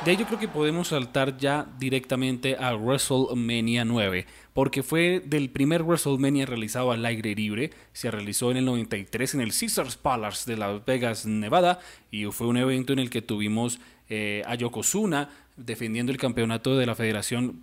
De 0.05 0.11
ello 0.11 0.25
creo 0.25 0.37
que 0.37 0.49
podemos 0.49 0.89
saltar 0.89 1.37
ya 1.37 1.65
directamente 1.79 2.57
a 2.59 2.75
WrestleMania 2.75 3.85
9, 3.85 4.25
porque 4.51 4.83
fue 4.83 5.21
del 5.25 5.49
primer 5.49 5.83
WrestleMania 5.83 6.45
realizado 6.45 6.91
al 6.91 7.05
aire 7.05 7.33
libre, 7.33 7.71
se 7.93 8.11
realizó 8.11 8.51
en 8.51 8.57
el 8.57 8.65
93 8.65 9.35
en 9.35 9.39
el 9.39 9.53
Caesars 9.57 9.95
Palace 9.95 10.51
de 10.51 10.57
Las 10.57 10.83
Vegas, 10.83 11.25
Nevada, 11.25 11.79
y 12.11 12.25
fue 12.25 12.47
un 12.47 12.57
evento 12.57 12.91
en 12.91 12.99
el 12.99 13.09
que 13.09 13.21
tuvimos 13.21 13.79
eh, 14.09 14.43
a 14.45 14.55
Yokozuna 14.55 15.29
defendiendo 15.55 16.11
el 16.11 16.17
campeonato 16.17 16.77
de 16.77 16.85
la 16.85 16.95
Federación 16.95 17.61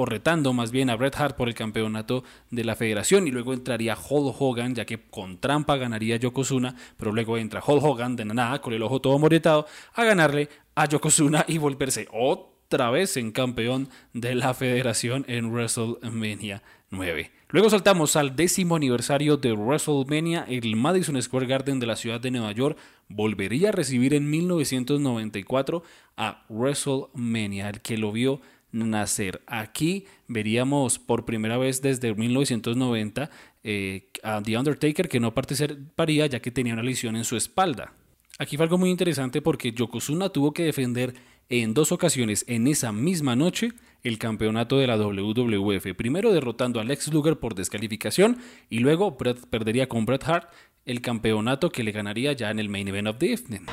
o 0.00 0.04
retando 0.04 0.52
más 0.52 0.70
bien 0.70 0.90
a 0.90 0.96
Bret 0.96 1.16
Hart 1.16 1.36
por 1.36 1.48
el 1.48 1.56
campeonato 1.56 2.22
de 2.50 2.62
la 2.62 2.76
federación 2.76 3.26
y 3.26 3.32
luego 3.32 3.52
entraría 3.52 3.96
Hulk 3.98 4.40
Hogan 4.40 4.76
ya 4.76 4.84
que 4.84 5.00
con 5.10 5.38
trampa 5.38 5.76
ganaría 5.76 6.14
Yokozuna 6.14 6.76
pero 6.96 7.10
luego 7.10 7.36
entra 7.36 7.60
Hulk 7.66 7.82
Hogan 7.82 8.14
de 8.14 8.24
nada 8.24 8.60
con 8.60 8.72
el 8.72 8.82
ojo 8.84 9.00
todo 9.00 9.18
moretado 9.18 9.66
a 9.94 10.04
ganarle 10.04 10.48
a 10.78 10.86
Yokozuna 10.86 11.44
y 11.48 11.58
volverse 11.58 12.06
otra 12.12 12.90
vez 12.92 13.16
en 13.16 13.32
campeón 13.32 13.88
de 14.12 14.36
la 14.36 14.54
federación 14.54 15.24
en 15.26 15.50
WrestleMania 15.50 16.62
9. 16.90 17.32
Luego 17.48 17.68
saltamos 17.68 18.14
al 18.14 18.36
décimo 18.36 18.76
aniversario 18.76 19.38
de 19.38 19.54
WrestleMania, 19.54 20.44
el 20.48 20.76
Madison 20.76 21.20
Square 21.20 21.46
Garden 21.46 21.80
de 21.80 21.86
la 21.86 21.96
ciudad 21.96 22.20
de 22.20 22.30
Nueva 22.30 22.52
York 22.52 22.78
volvería 23.08 23.70
a 23.70 23.72
recibir 23.72 24.14
en 24.14 24.30
1994 24.30 25.82
a 26.16 26.44
WrestleMania, 26.48 27.70
el 27.70 27.80
que 27.80 27.98
lo 27.98 28.12
vio 28.12 28.40
nacer. 28.70 29.42
Aquí 29.48 30.06
veríamos 30.28 31.00
por 31.00 31.24
primera 31.24 31.58
vez 31.58 31.82
desde 31.82 32.14
1990 32.14 33.30
eh, 33.64 34.10
a 34.22 34.40
The 34.40 34.56
Undertaker 34.56 35.08
que 35.08 35.18
no 35.18 35.34
participaría 35.34 36.26
ya 36.26 36.38
que 36.38 36.52
tenía 36.52 36.74
una 36.74 36.84
lesión 36.84 37.16
en 37.16 37.24
su 37.24 37.36
espalda. 37.36 37.94
Aquí 38.40 38.56
fue 38.56 38.62
algo 38.62 38.78
muy 38.78 38.90
interesante 38.90 39.42
porque 39.42 39.72
Yokozuna 39.72 40.28
tuvo 40.28 40.52
que 40.52 40.62
defender 40.62 41.14
en 41.48 41.74
dos 41.74 41.90
ocasiones 41.90 42.44
en 42.46 42.68
esa 42.68 42.92
misma 42.92 43.34
noche 43.34 43.72
el 44.04 44.16
campeonato 44.16 44.78
de 44.78 44.86
la 44.86 44.96
WWF. 44.96 45.96
Primero 45.96 46.32
derrotando 46.32 46.78
a 46.78 46.84
Lex 46.84 47.12
Luger 47.12 47.40
por 47.40 47.56
descalificación 47.56 48.38
y 48.70 48.78
luego 48.78 49.16
perdería 49.16 49.88
con 49.88 50.06
Bret 50.06 50.22
Hart 50.28 50.50
el 50.86 51.00
campeonato 51.00 51.70
que 51.70 51.82
le 51.82 51.90
ganaría 51.90 52.32
ya 52.32 52.52
en 52.52 52.60
el 52.60 52.68
main 52.68 52.86
event 52.86 53.08
of 53.08 53.18
the 53.18 53.32
evening. 53.32 53.66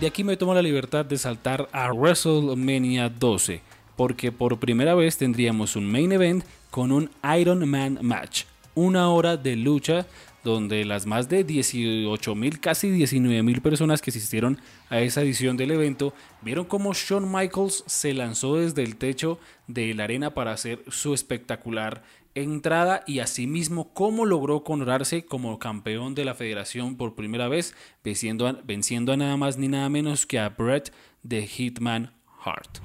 De 0.00 0.06
aquí 0.06 0.22
me 0.22 0.36
tomo 0.36 0.54
la 0.54 0.62
libertad 0.62 1.04
de 1.04 1.18
saltar 1.18 1.68
a 1.72 1.92
WrestleMania 1.92 3.08
12, 3.08 3.62
porque 3.96 4.30
por 4.30 4.60
primera 4.60 4.94
vez 4.94 5.18
tendríamos 5.18 5.74
un 5.74 5.90
main 5.90 6.12
event 6.12 6.44
con 6.70 6.92
un 6.92 7.10
Iron 7.36 7.68
Man 7.68 7.98
match, 8.00 8.44
una 8.76 9.10
hora 9.10 9.36
de 9.36 9.56
lucha 9.56 10.06
donde 10.44 10.84
las 10.84 11.06
más 11.06 11.28
de 11.28 11.44
18 11.44 12.34
mil, 12.34 12.60
casi 12.60 12.90
19 12.90 13.42
mil 13.42 13.60
personas 13.60 14.02
que 14.02 14.10
asistieron 14.10 14.58
a 14.88 15.00
esa 15.00 15.22
edición 15.22 15.56
del 15.56 15.72
evento 15.72 16.14
vieron 16.42 16.64
cómo 16.64 16.92
Shawn 16.94 17.30
Michaels 17.30 17.84
se 17.86 18.14
lanzó 18.14 18.56
desde 18.56 18.82
el 18.82 18.96
techo 18.96 19.38
de 19.66 19.94
la 19.94 20.04
arena 20.04 20.34
para 20.34 20.52
hacer 20.52 20.82
su 20.88 21.14
espectacular 21.14 22.02
entrada 22.34 23.02
y 23.06 23.18
asimismo 23.18 23.92
cómo 23.92 24.24
logró 24.24 24.62
coronarse 24.62 25.24
como 25.24 25.58
campeón 25.58 26.14
de 26.14 26.24
la 26.24 26.34
federación 26.34 26.96
por 26.96 27.14
primera 27.14 27.48
vez, 27.48 27.74
venciendo 28.02 28.46
a, 28.46 29.16
nada 29.16 29.36
más 29.36 29.58
ni 29.58 29.68
nada 29.68 29.88
menos 29.88 30.26
que 30.26 30.38
a 30.38 30.50
Bret 30.50 30.92
de 31.22 31.46
Hitman 31.46 32.12
Hart. 32.44 32.78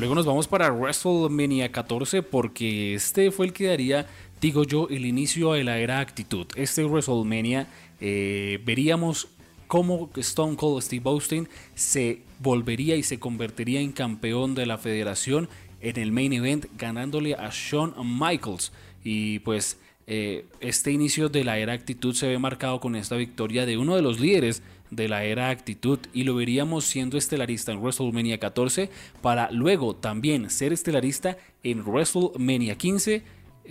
Luego 0.00 0.14
nos 0.14 0.24
vamos 0.24 0.48
para 0.48 0.72
WrestleMania 0.72 1.70
14 1.70 2.22
porque 2.22 2.94
este 2.94 3.30
fue 3.30 3.44
el 3.44 3.52
que 3.52 3.66
daría, 3.66 4.06
digo 4.40 4.64
yo, 4.64 4.88
el 4.88 5.04
inicio 5.04 5.52
de 5.52 5.62
la 5.62 5.76
era 5.76 6.00
actitud. 6.00 6.46
Este 6.56 6.82
WrestleMania 6.84 7.68
eh, 8.00 8.62
veríamos 8.64 9.28
cómo 9.66 10.08
Stone 10.16 10.56
Cold 10.56 10.82
Steve 10.82 11.02
Austin 11.04 11.50
se 11.74 12.22
volvería 12.38 12.96
y 12.96 13.02
se 13.02 13.18
convertiría 13.18 13.82
en 13.82 13.92
campeón 13.92 14.54
de 14.54 14.64
la 14.64 14.78
federación 14.78 15.50
en 15.82 15.98
el 15.98 16.12
main 16.12 16.32
event 16.32 16.64
ganándole 16.78 17.34
a 17.34 17.50
Shawn 17.52 17.92
Michaels. 18.02 18.72
Y 19.04 19.40
pues 19.40 19.78
eh, 20.12 20.44
este 20.58 20.90
inicio 20.90 21.28
de 21.28 21.44
la 21.44 21.58
era 21.58 21.72
actitud 21.72 22.16
se 22.16 22.26
ve 22.26 22.36
marcado 22.36 22.80
con 22.80 22.96
esta 22.96 23.14
victoria 23.14 23.64
de 23.64 23.78
uno 23.78 23.94
de 23.94 24.02
los 24.02 24.18
líderes 24.18 24.60
de 24.90 25.08
la 25.08 25.22
era 25.22 25.50
actitud 25.50 26.00
y 26.12 26.24
lo 26.24 26.34
veríamos 26.34 26.84
siendo 26.84 27.16
estelarista 27.16 27.70
en 27.70 27.78
WrestleMania 27.78 28.38
14 28.38 28.90
para 29.22 29.52
luego 29.52 29.94
también 29.94 30.50
ser 30.50 30.72
estelarista 30.72 31.38
en 31.62 31.84
WrestleMania 31.84 32.76
15 32.76 33.22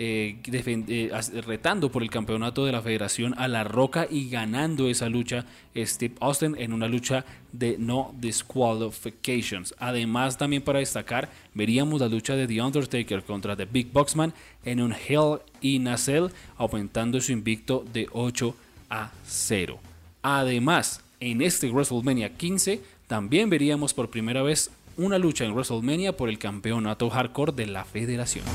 eh, 0.02 0.40
eh, 0.48 1.42
retando 1.46 1.92
por 1.92 2.04
el 2.04 2.10
campeonato 2.10 2.66
de 2.66 2.72
la 2.72 2.82
federación 2.82 3.36
a 3.38 3.50
La 3.50 3.66
Roca 3.66 4.08
y 4.10 4.30
ganando 4.30 4.88
esa 4.88 5.10
lucha 5.10 5.46
Steve 5.76 6.16
Austin 6.22 6.56
en 6.58 6.72
una 6.72 6.88
lucha 6.88 7.26
de 7.52 7.76
no 7.78 8.16
disqualifications. 8.18 9.76
Además, 9.78 10.38
también 10.38 10.62
para 10.62 10.80
destacar, 10.80 11.30
veríamos 11.54 12.00
la 12.00 12.08
lucha 12.08 12.38
de 12.38 12.48
The 12.48 12.62
Undertaker 12.62 13.24
contra 13.24 13.58
The 13.58 13.66
Big 13.66 13.92
Boxman 13.92 14.34
en 14.64 14.80
un 14.80 14.94
Hell 14.94 15.40
in 15.60 15.90
a 15.90 15.98
Cell, 15.98 16.28
aumentando 16.56 17.20
su 17.20 17.34
invicto 17.34 17.84
de 17.92 18.08
8 18.14 18.56
a 18.90 19.12
0. 19.26 19.80
Además, 20.22 21.04
en 21.20 21.42
este 21.42 21.70
WrestleMania 21.70 22.38
15 22.38 22.82
también 23.08 23.50
veríamos 23.50 23.94
por 23.94 24.10
primera 24.10 24.44
vez 24.44 24.72
una 24.96 25.18
lucha 25.18 25.44
en 25.44 25.52
WrestleMania 25.52 26.16
por 26.16 26.30
el 26.30 26.40
campeonato 26.40 27.10
hardcore 27.10 27.52
de 27.52 27.66
la 27.66 27.84
federación. 27.84 28.46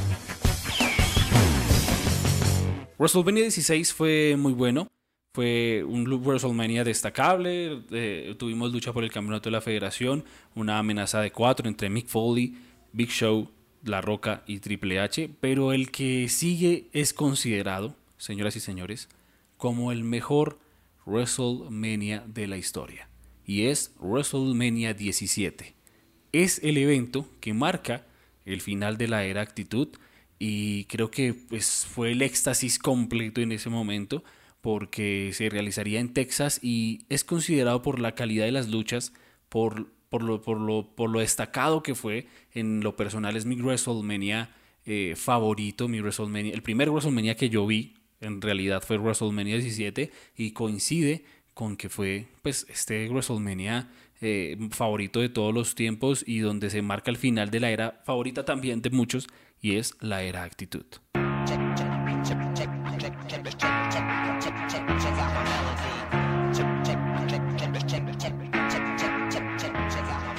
WrestleMania 2.98 3.42
16 3.42 3.92
fue 3.92 4.36
muy 4.38 4.52
bueno. 4.52 4.88
Fue 5.32 5.82
un 5.82 6.06
WrestleMania 6.06 6.84
destacable. 6.84 7.82
Eh, 7.90 8.36
tuvimos 8.38 8.72
lucha 8.72 8.92
por 8.92 9.02
el 9.02 9.10
campeonato 9.10 9.48
de 9.48 9.52
la 9.52 9.60
federación. 9.60 10.24
Una 10.54 10.78
amenaza 10.78 11.20
de 11.20 11.32
cuatro 11.32 11.68
entre 11.68 11.90
Mick 11.90 12.06
Foley, 12.06 12.56
Big 12.92 13.10
Show, 13.10 13.50
La 13.82 14.00
Roca 14.00 14.44
y 14.46 14.60
Triple 14.60 15.00
H. 15.00 15.28
Pero 15.40 15.72
el 15.72 15.90
que 15.90 16.28
sigue 16.28 16.86
es 16.92 17.12
considerado, 17.12 17.96
señoras 18.16 18.54
y 18.54 18.60
señores, 18.60 19.08
como 19.56 19.90
el 19.90 20.04
mejor 20.04 20.60
WrestleMania 21.04 22.22
de 22.28 22.46
la 22.46 22.56
historia. 22.56 23.08
Y 23.44 23.66
es 23.66 23.92
WrestleMania 23.98 24.94
17. 24.94 25.74
Es 26.32 26.60
el 26.62 26.76
evento 26.76 27.28
que 27.40 27.54
marca 27.54 28.06
el 28.44 28.60
final 28.60 28.98
de 28.98 29.08
la 29.08 29.24
era 29.24 29.40
actitud 29.40 29.88
y 30.46 30.84
creo 30.84 31.10
que 31.10 31.32
pues, 31.32 31.86
fue 31.88 32.12
el 32.12 32.20
éxtasis 32.20 32.78
completo 32.78 33.40
en 33.40 33.50
ese 33.50 33.70
momento 33.70 34.22
porque 34.60 35.30
se 35.32 35.48
realizaría 35.48 36.00
en 36.00 36.12
Texas 36.12 36.60
y 36.62 37.06
es 37.08 37.24
considerado 37.24 37.80
por 37.80 37.98
la 37.98 38.14
calidad 38.14 38.44
de 38.44 38.52
las 38.52 38.68
luchas, 38.68 39.14
por, 39.48 39.90
por, 40.10 40.22
lo, 40.22 40.42
por, 40.42 40.60
lo, 40.60 40.94
por 40.94 41.08
lo 41.08 41.20
destacado 41.20 41.82
que 41.82 41.94
fue, 41.94 42.26
en 42.52 42.82
lo 42.82 42.94
personal 42.94 43.36
es 43.36 43.46
mi 43.46 43.54
WrestleMania 43.56 44.54
eh, 44.84 45.14
favorito, 45.16 45.88
mi 45.88 46.00
WrestleMania, 46.00 46.52
el 46.52 46.62
primer 46.62 46.90
WrestleMania 46.90 47.36
que 47.36 47.48
yo 47.48 47.66
vi 47.66 47.94
en 48.20 48.42
realidad 48.42 48.82
fue 48.86 48.98
WrestleMania 48.98 49.54
17 49.56 50.12
y 50.36 50.50
coincide 50.50 51.24
con 51.54 51.78
que 51.78 51.88
fue 51.88 52.26
pues 52.42 52.66
este 52.68 53.08
WrestleMania 53.08 53.88
eh, 54.20 54.58
favorito 54.72 55.20
de 55.20 55.30
todos 55.30 55.54
los 55.54 55.74
tiempos 55.74 56.22
y 56.26 56.40
donde 56.40 56.68
se 56.68 56.82
marca 56.82 57.10
el 57.10 57.16
final 57.16 57.50
de 57.50 57.60
la 57.60 57.70
era 57.70 58.02
favorita 58.04 58.44
también 58.44 58.82
de 58.82 58.90
muchos 58.90 59.26
y 59.64 59.78
es 59.78 59.96
la 60.00 60.20
era 60.20 60.42
actitud. 60.42 60.84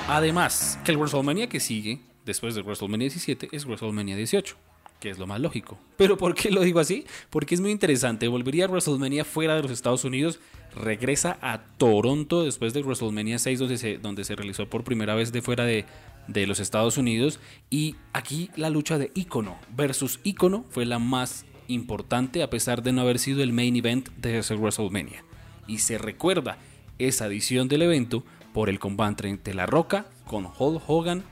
Además, 0.07 0.79
que 0.85 0.91
el 0.91 0.97
WrestleMania 0.97 1.49
que 1.49 1.59
sigue 1.59 2.01
después 2.23 2.53
de 2.53 2.61
WrestleMania 2.61 3.05
17 3.05 3.49
es 3.51 3.65
WrestleMania 3.65 4.15
18, 4.15 4.57
que 5.05 5.11
es 5.11 5.19
lo 5.19 5.27
más 5.27 5.39
lógico. 5.39 5.77
Pero 5.97 6.17
¿por 6.17 6.33
qué 6.33 6.49
lo 6.49 6.61
digo 6.61 6.79
así? 6.79 7.05
Porque 7.29 7.53
es 7.53 7.61
muy 7.61 7.69
interesante. 7.69 8.27
Volvería 8.27 8.65
a 8.65 8.67
WrestleMania 8.67 9.23
fuera 9.23 9.55
de 9.55 9.61
los 9.61 9.69
Estados 9.69 10.03
Unidos, 10.03 10.39
regresa 10.75 11.37
a 11.43 11.61
Toronto 11.77 12.43
después 12.43 12.73
de 12.73 12.81
WrestleMania 12.81 13.37
6, 13.37 13.59
donde 14.01 14.23
se, 14.23 14.35
realizó 14.35 14.67
por 14.67 14.83
primera 14.83 15.13
vez 15.13 15.31
de 15.31 15.43
fuera 15.43 15.63
de, 15.63 15.85
de 16.27 16.47
los 16.47 16.59
Estados 16.59 16.97
Unidos. 16.97 17.39
Y 17.69 17.97
aquí 18.13 18.49
la 18.55 18.71
lucha 18.71 18.97
de 18.97 19.11
Icono 19.13 19.59
versus 19.77 20.19
Icono 20.23 20.65
fue 20.71 20.87
la 20.87 20.97
más 20.97 21.45
importante, 21.67 22.41
a 22.41 22.49
pesar 22.49 22.81
de 22.81 22.91
no 22.91 23.01
haber 23.01 23.19
sido 23.19 23.43
el 23.43 23.53
main 23.53 23.75
event 23.75 24.09
de 24.17 24.39
ese 24.39 24.55
WrestleMania. 24.55 25.23
Y 25.67 25.77
se 25.77 25.99
recuerda 25.99 26.57
esa 26.97 27.27
edición 27.27 27.67
del 27.67 27.83
evento 27.83 28.23
por 28.55 28.69
el 28.69 28.79
combate 28.79 29.29
entre 29.29 29.53
La 29.53 29.67
Roca 29.67 30.07
con 30.25 30.47
Hulk 30.47 30.81
Hogan, 30.87 31.23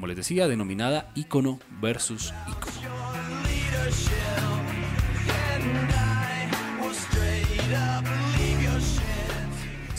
como 0.00 0.06
les 0.06 0.16
decía, 0.16 0.48
denominada 0.48 1.10
Icono 1.14 1.60
versus 1.80 2.32
Icono. 2.48 2.69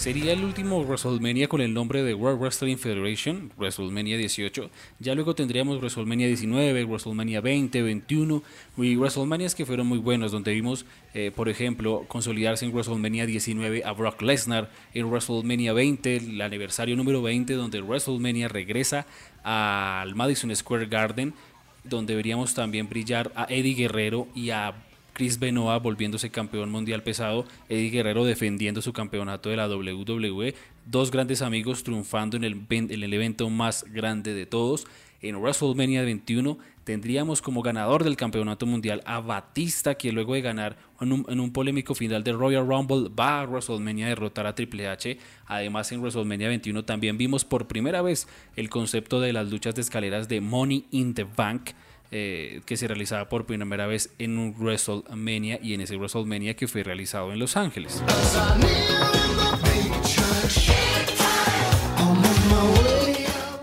Sería 0.01 0.33
el 0.33 0.43
último 0.43 0.83
WrestleMania 0.83 1.47
con 1.47 1.61
el 1.61 1.75
nombre 1.75 2.01
de 2.01 2.15
World 2.15 2.41
Wrestling 2.41 2.77
Federation, 2.77 3.51
WrestleMania 3.55 4.17
18. 4.17 4.71
Ya 4.97 5.13
luego 5.13 5.35
tendríamos 5.35 5.77
WrestleMania 5.77 6.25
19, 6.25 6.85
WrestleMania 6.85 7.39
20, 7.39 7.83
21 7.83 8.41
y 8.77 8.95
WrestleManias 8.95 9.53
que 9.53 9.63
fueron 9.63 9.85
muy 9.85 9.99
buenos, 9.99 10.31
donde 10.31 10.53
vimos, 10.53 10.87
eh, 11.13 11.29
por 11.35 11.49
ejemplo, 11.49 12.05
consolidarse 12.07 12.65
en 12.65 12.71
WrestleMania 12.71 13.27
19 13.27 13.83
a 13.85 13.91
Brock 13.91 14.23
Lesnar, 14.23 14.71
en 14.95 15.05
WrestleMania 15.05 15.71
20, 15.71 16.15
el 16.15 16.41
aniversario 16.41 16.95
número 16.95 17.21
20, 17.21 17.53
donde 17.53 17.79
WrestleMania 17.81 18.47
regresa 18.47 19.05
al 19.43 20.15
Madison 20.15 20.55
Square 20.55 20.87
Garden, 20.87 21.35
donde 21.83 22.15
veríamos 22.15 22.53
también 22.53 22.89
brillar 22.89 23.31
a 23.35 23.45
Eddie 23.45 23.75
Guerrero 23.75 24.27
y 24.35 24.51
a 24.51 24.73
Chris 25.13 25.39
Benoit 25.39 25.81
volviéndose 25.81 26.29
campeón 26.29 26.71
mundial 26.71 27.03
pesado, 27.03 27.45
Eddie 27.69 27.89
Guerrero 27.89 28.23
defendiendo 28.23 28.81
su 28.81 28.93
campeonato 28.93 29.49
de 29.49 29.57
la 29.57 29.67
WWE, 29.67 30.55
dos 30.85 31.11
grandes 31.11 31.41
amigos 31.41 31.83
triunfando 31.83 32.37
en 32.37 32.43
el, 32.43 32.65
en 32.69 32.91
el 32.91 33.13
evento 33.13 33.49
más 33.49 33.85
grande 33.89 34.33
de 34.33 34.45
todos. 34.45 34.87
En 35.21 35.35
WrestleMania 35.35 36.01
21 36.01 36.57
tendríamos 36.83 37.41
como 37.41 37.61
ganador 37.61 38.03
del 38.03 38.17
campeonato 38.17 38.65
mundial 38.65 39.01
a 39.05 39.19
Batista, 39.19 39.95
que 39.95 40.11
luego 40.11 40.33
de 40.33 40.41
ganar 40.41 40.77
en 40.99 41.39
un, 41.39 41.51
polémico 41.51 41.95
final 41.95 42.23
de 42.23 42.33
Royal 42.33 42.67
Rumble 42.67 43.09
va 43.09 43.41
a 43.41 43.45
WrestleMania 43.45 44.05
a 44.05 44.09
derrotar 44.09 44.47
a 44.47 44.55
Triple 44.55 44.87
H. 44.87 45.17
Además 45.45 45.91
en 45.91 46.01
WrestleMania 46.01 46.47
21 46.47 46.85
también 46.85 47.17
vimos 47.17 47.45
por 47.45 47.67
primera 47.67 48.01
vez 48.01 48.27
el 48.55 48.69
concepto 48.69 49.19
de 49.19 49.33
las 49.33 49.49
luchas 49.49 49.75
de 49.75 49.81
escaleras 49.81 50.27
de 50.27 50.41
Money 50.41 50.85
in 50.91 51.13
the 51.13 51.23
Bank 51.23 51.71
eh, 52.13 52.59
que 52.65 52.75
se 52.75 52.89
realizaba 52.89 53.29
por 53.29 53.45
primera 53.45 53.87
vez 53.87 54.13
en 54.19 54.37
un 54.37 54.53
WrestleMania 54.59 55.59
y 55.63 55.73
en 55.73 55.81
ese 55.81 55.95
WrestleMania 55.95 56.55
que 56.55 56.67
fue 56.67 56.83
realizado 56.83 57.31
en 57.31 57.39
Los 57.39 57.55
Ángeles. 57.55 58.03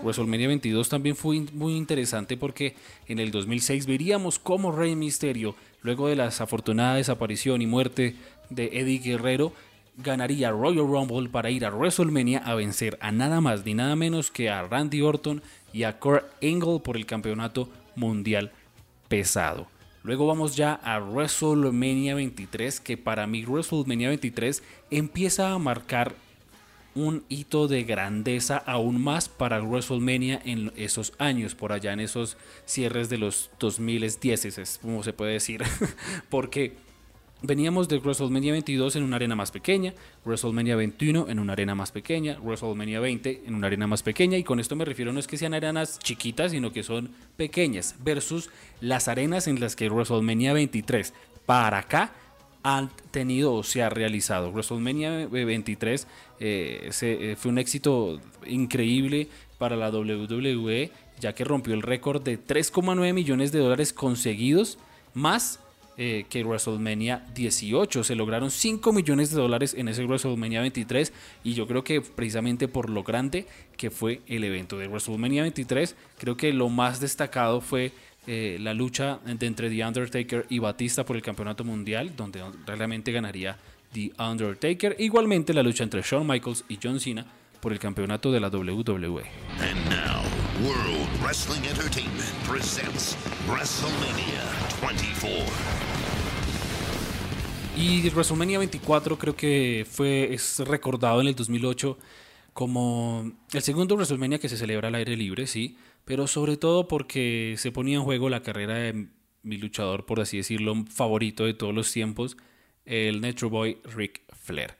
WrestleMania 0.09 0.47
22 0.47 0.89
también 0.89 1.15
fue 1.15 1.41
muy 1.53 1.75
interesante 1.75 2.35
porque 2.35 2.75
en 3.07 3.19
el 3.19 3.31
2006 3.31 3.85
veríamos 3.85 4.39
cómo 4.39 4.71
Rey 4.71 4.95
Mysterio, 4.95 5.55
luego 5.83 6.07
de 6.07 6.15
la 6.15 6.25
desafortunada 6.25 6.95
desaparición 6.95 7.61
y 7.61 7.67
muerte 7.67 8.15
de 8.49 8.65
Eddie 8.73 8.99
Guerrero, 8.99 9.53
ganaría 9.97 10.51
Royal 10.51 10.87
Rumble 10.87 11.29
para 11.29 11.51
ir 11.51 11.65
a 11.65 11.69
WrestleMania 11.69 12.39
a 12.39 12.55
vencer 12.55 12.97
a 13.01 13.11
nada 13.11 13.39
más 13.41 13.65
ni 13.65 13.73
nada 13.75 13.95
menos 13.95 14.31
que 14.31 14.49
a 14.49 14.63
Randy 14.63 15.01
Orton 15.01 15.43
y 15.73 15.83
a 15.83 15.99
Kurt 15.99 16.25
Angle 16.41 16.79
por 16.83 16.97
el 16.97 17.05
campeonato 17.05 17.69
mundial 17.95 18.51
pesado. 19.07 19.67
Luego 20.03 20.25
vamos 20.25 20.55
ya 20.55 20.73
a 20.73 20.99
WrestleMania 20.99 22.15
23, 22.15 22.79
que 22.79 22.97
para 22.97 23.27
mí 23.27 23.45
WrestleMania 23.45 24.07
23 24.07 24.63
empieza 24.89 25.51
a 25.51 25.59
marcar 25.59 26.15
un 26.95 27.23
hito 27.29 27.67
de 27.67 27.83
grandeza 27.83 28.57
aún 28.57 29.01
más 29.01 29.29
para 29.29 29.61
WrestleMania 29.61 30.41
en 30.43 30.71
esos 30.75 31.13
años, 31.17 31.55
por 31.55 31.71
allá 31.71 31.93
en 31.93 31.99
esos 31.99 32.37
cierres 32.65 33.09
de 33.09 33.17
los 33.17 33.51
2010, 33.59 34.45
es 34.45 34.79
como 34.81 35.03
se 35.03 35.13
puede 35.13 35.33
decir, 35.33 35.63
porque 36.29 36.75
Veníamos 37.41 37.87
de 37.87 37.99
WrestleMania 37.99 38.51
22 38.51 38.97
en 38.97 39.03
una 39.03 39.15
arena 39.15 39.33
más 39.33 39.49
pequeña, 39.51 39.93
WrestleMania 40.25 40.75
21 40.75 41.29
en 41.29 41.39
una 41.39 41.53
arena 41.53 41.73
más 41.73 41.89
pequeña, 41.93 42.37
WrestleMania 42.41 42.99
20 42.99 43.43
en 43.45 43.55
una 43.55 43.67
arena 43.67 43.87
más 43.87 44.03
pequeña, 44.03 44.37
y 44.37 44.43
con 44.43 44.59
esto 44.59 44.75
me 44.75 44.83
refiero 44.83 45.13
no 45.13 45.21
es 45.21 45.27
que 45.27 45.37
sean 45.37 45.53
arenas 45.53 45.99
chiquitas, 45.99 46.51
sino 46.51 46.73
que 46.73 46.83
son 46.83 47.11
pequeñas, 47.37 47.95
versus 48.03 48.49
las 48.81 49.07
arenas 49.07 49.47
en 49.47 49.61
las 49.61 49.77
que 49.77 49.89
WrestleMania 49.89 50.51
23 50.51 51.13
para 51.45 51.77
acá 51.77 52.11
han 52.63 52.89
tenido 53.11 53.53
o 53.53 53.63
se 53.63 53.83
ha 53.83 53.89
realizado. 53.89 54.51
WrestleMania 54.51 55.27
23 55.27 56.07
eh, 56.39 56.89
eh, 57.01 57.35
fue 57.37 57.51
un 57.51 57.57
éxito 57.57 58.19
increíble 58.45 59.27
para 59.57 59.75
la 59.75 59.89
WWE, 59.89 60.91
ya 61.19 61.33
que 61.33 61.43
rompió 61.43 61.73
el 61.73 61.81
récord 61.81 62.21
de 62.21 62.39
3,9 62.39 63.13
millones 63.13 63.51
de 63.51 63.59
dólares 63.59 63.93
conseguidos, 63.93 64.77
más 65.13 65.59
eh, 66.01 66.25
que 66.29 66.45
WrestleMania 66.45 67.25
18. 67.35 68.05
Se 68.05 68.15
lograron 68.15 68.51
5 68.51 68.93
millones 68.93 69.31
de 69.31 69.41
dólares 69.41 69.73
en 69.77 69.89
ese 69.89 70.05
WrestleMania 70.05 70.61
23 70.61 71.11
y 71.43 71.55
yo 71.55 71.67
creo 71.67 71.83
que 71.83 71.99
precisamente 71.99 72.69
por 72.69 72.89
lo 72.89 73.03
grande 73.03 73.47
que 73.75 73.91
fue 73.91 74.21
el 74.27 74.45
evento 74.45 74.77
de 74.77 74.87
WrestleMania 74.87 75.41
23, 75.41 75.97
creo 76.17 76.37
que 76.37 76.53
lo 76.53 76.69
más 76.69 77.01
destacado 77.01 77.59
fue 77.59 77.91
eh, 78.27 78.57
la 78.59 78.73
lucha 78.73 79.19
entre 79.25 79.69
The 79.69 79.85
Undertaker 79.85 80.45
y 80.49 80.59
Batista 80.59 81.05
por 81.05 81.15
el 81.15 81.21
campeonato 81.21 81.63
mundial, 81.63 82.15
donde 82.15 82.43
realmente 82.65 83.11
ganaría 83.11 83.57
The 83.93 84.11
Undertaker. 84.19 84.95
Igualmente 84.99 85.53
la 85.53 85.63
lucha 85.63 85.83
entre 85.83 86.01
Shawn 86.01 86.27
Michaels 86.27 86.65
y 86.69 86.77
John 86.81 86.99
Cena 86.99 87.25
por 87.59 87.73
el 87.73 87.79
campeonato 87.79 88.31
de 88.31 88.39
la 88.39 88.47
WWE. 88.49 89.23
And 89.59 89.89
now, 89.89 90.23
World 90.63 91.09
Wrestling 91.21 91.63
Entertainment 91.67 92.31
presents 92.47 93.17
WrestleMania 93.47 94.43
24. 94.81 95.89
Y 97.77 98.09
WrestleMania 98.09 98.59
24 98.59 99.17
creo 99.17 99.35
que 99.35 99.87
fue 99.89 100.33
es 100.33 100.59
recordado 100.59 101.21
en 101.21 101.27
el 101.27 101.35
2008 101.35 101.97
como 102.53 103.31
el 103.53 103.61
segundo 103.61 103.95
WrestleMania 103.95 104.37
que 104.37 104.49
se 104.49 104.57
celebra 104.57 104.89
al 104.89 104.95
aire 104.95 105.15
libre, 105.15 105.47
sí, 105.47 105.77
pero 106.09 106.25
sobre 106.25 106.57
todo 106.57 106.87
porque 106.87 107.53
se 107.59 107.71
ponía 107.71 107.97
en 107.97 108.03
juego 108.03 108.29
la 108.29 108.41
carrera 108.41 108.73
de 108.73 109.09
mi 109.43 109.57
luchador, 109.57 110.07
por 110.07 110.19
así 110.19 110.37
decirlo, 110.37 110.73
favorito 110.89 111.45
de 111.45 111.53
todos 111.53 111.71
los 111.71 111.93
tiempos, 111.93 112.35
el 112.83 113.21
Metro 113.21 113.51
Boy 113.51 113.77
Rick 113.83 114.23
Flair. 114.33 114.73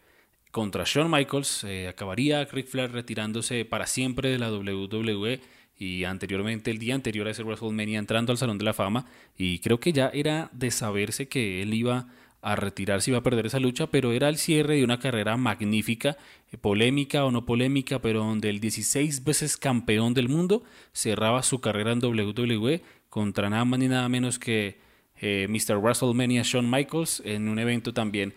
Contra 0.49 0.85
Shawn 0.87 1.11
Michaels 1.11 1.65
eh, 1.65 1.87
acabaría 1.87 2.43
Rick 2.45 2.65
Flair 2.65 2.91
retirándose 2.91 3.63
para 3.63 3.85
siempre 3.85 4.29
de 4.29 4.39
la 4.39 4.51
WWE 4.51 5.39
y 5.77 6.03
anteriormente, 6.03 6.71
el 6.71 6.79
día 6.79 6.95
anterior 6.95 7.27
a 7.27 7.29
ese 7.29 7.43
WrestleMania, 7.43 7.99
entrando 7.99 8.31
al 8.31 8.39
Salón 8.39 8.57
de 8.57 8.65
la 8.65 8.73
Fama. 8.73 9.05
Y 9.37 9.59
creo 9.59 9.79
que 9.79 9.93
ya 9.93 10.09
era 10.11 10.49
de 10.51 10.71
saberse 10.71 11.27
que 11.27 11.61
él 11.61 11.75
iba 11.75 12.07
a 12.41 12.55
retirarse, 12.55 13.11
iba 13.11 13.19
a 13.19 13.23
perder 13.23 13.47
esa 13.47 13.59
lucha, 13.59 13.87
pero 13.87 14.11
era 14.13 14.29
el 14.29 14.37
cierre 14.37 14.75
de 14.75 14.83
una 14.83 14.99
carrera 14.99 15.35
magnífica, 15.37 16.17
eh, 16.51 16.57
polémica 16.57 17.25
o 17.25 17.31
no 17.31 17.45
polémica, 17.45 17.99
pero 17.99 18.19
donde 18.19 18.49
el 18.49 18.59
16 18.59 19.23
veces 19.23 19.57
campeón 19.57 20.13
del 20.13 20.29
mundo 20.29 20.63
cerraba 20.93 21.43
su 21.43 21.59
carrera 21.59 21.91
en 21.91 22.03
WWE 22.03 22.81
contra 23.09 23.49
nada 23.49 23.65
más 23.65 23.79
ni 23.79 23.87
nada 23.87 24.07
menos 24.07 24.39
que 24.39 24.79
eh, 25.21 25.47
Mr. 25.49 25.77
WrestleMania 25.77 26.43
Shawn 26.43 26.69
Michaels 26.69 27.21
en 27.25 27.49
un 27.49 27.59
evento 27.59 27.93
también 27.93 28.33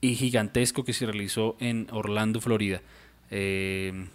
y 0.00 0.14
gigantesco 0.14 0.84
que 0.84 0.92
se 0.92 1.06
realizó 1.06 1.56
en 1.60 1.86
Orlando, 1.90 2.40
Florida. 2.40 2.82
Eh, 3.30 4.08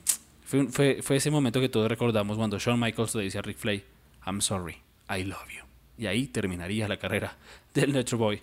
fue, 0.43 1.01
fue, 1.01 1.15
ese 1.15 1.31
momento 1.31 1.59
que 1.59 1.69
todos 1.69 1.89
recordamos 1.89 2.38
cuando 2.38 2.59
Shawn 2.59 2.79
Michaels 2.79 3.15
le 3.15 3.23
dice 3.23 3.39
a 3.39 3.41
Rick 3.41 3.57
Flair, 3.57 3.83
I'm 4.25 4.41
sorry, 4.41 4.77
I 5.09 5.23
love 5.23 5.49
you. 5.49 5.72
Y 5.97 6.08
ahí 6.08 6.27
terminaría 6.27 6.88
la 6.88 6.97
carrera 6.97 7.38
del 7.73 7.93
Metro 7.93 8.17
Boy 8.17 8.41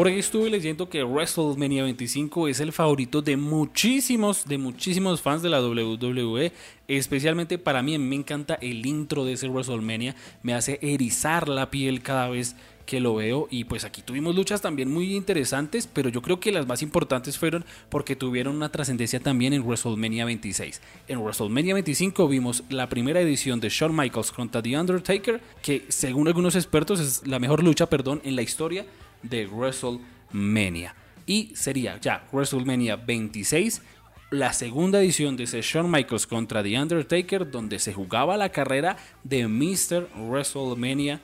Por 0.00 0.06
ahí 0.06 0.18
estuve 0.18 0.48
leyendo 0.48 0.88
que 0.88 1.04
WrestleMania 1.04 1.82
25 1.82 2.48
es 2.48 2.60
el 2.60 2.72
favorito 2.72 3.20
de 3.20 3.36
muchísimos, 3.36 4.46
de 4.46 4.56
muchísimos 4.56 5.20
fans 5.20 5.42
de 5.42 5.50
la 5.50 5.60
WWE. 5.60 6.52
Especialmente 6.88 7.58
para 7.58 7.82
mí, 7.82 7.98
me 7.98 8.16
encanta 8.16 8.54
el 8.62 8.86
intro 8.86 9.26
de 9.26 9.34
ese 9.34 9.50
WrestleMania. 9.50 10.16
Me 10.42 10.54
hace 10.54 10.78
erizar 10.80 11.50
la 11.50 11.70
piel 11.70 12.00
cada 12.00 12.30
vez 12.30 12.56
que 12.90 12.98
lo 12.98 13.14
veo 13.14 13.46
y 13.52 13.62
pues 13.62 13.84
aquí 13.84 14.02
tuvimos 14.02 14.34
luchas 14.34 14.62
también 14.62 14.90
muy 14.90 15.14
interesantes, 15.14 15.86
pero 15.86 16.08
yo 16.08 16.22
creo 16.22 16.40
que 16.40 16.50
las 16.50 16.66
más 16.66 16.82
importantes 16.82 17.38
fueron 17.38 17.64
porque 17.88 18.16
tuvieron 18.16 18.56
una 18.56 18.72
trascendencia 18.72 19.20
también 19.20 19.52
en 19.52 19.62
WrestleMania 19.62 20.24
26. 20.24 20.80
En 21.06 21.20
WrestleMania 21.20 21.74
25 21.74 22.26
vimos 22.26 22.64
la 22.68 22.88
primera 22.88 23.20
edición 23.20 23.60
de 23.60 23.68
Shawn 23.68 23.94
Michaels 23.94 24.32
contra 24.32 24.60
The 24.60 24.76
Undertaker, 24.76 25.40
que 25.62 25.84
según 25.86 26.26
algunos 26.26 26.56
expertos 26.56 26.98
es 26.98 27.24
la 27.28 27.38
mejor 27.38 27.62
lucha, 27.62 27.86
perdón, 27.86 28.22
en 28.24 28.34
la 28.34 28.42
historia 28.42 28.84
de 29.22 29.46
WrestleMania. 29.46 30.96
y 31.26 31.52
sería 31.54 31.96
ya 32.00 32.26
WrestleMania 32.32 32.96
26 32.96 33.82
la 34.30 34.52
segunda 34.52 35.00
edición 35.00 35.36
de 35.36 35.44
Shawn 35.44 35.88
Michaels 35.88 36.26
contra 36.26 36.60
The 36.60 36.76
Undertaker, 36.76 37.48
donde 37.48 37.78
se 37.78 37.92
jugaba 37.92 38.36
la 38.36 38.48
carrera 38.48 38.96
de 39.22 39.46
Mr. 39.46 40.08
WrestleMania 40.16 41.20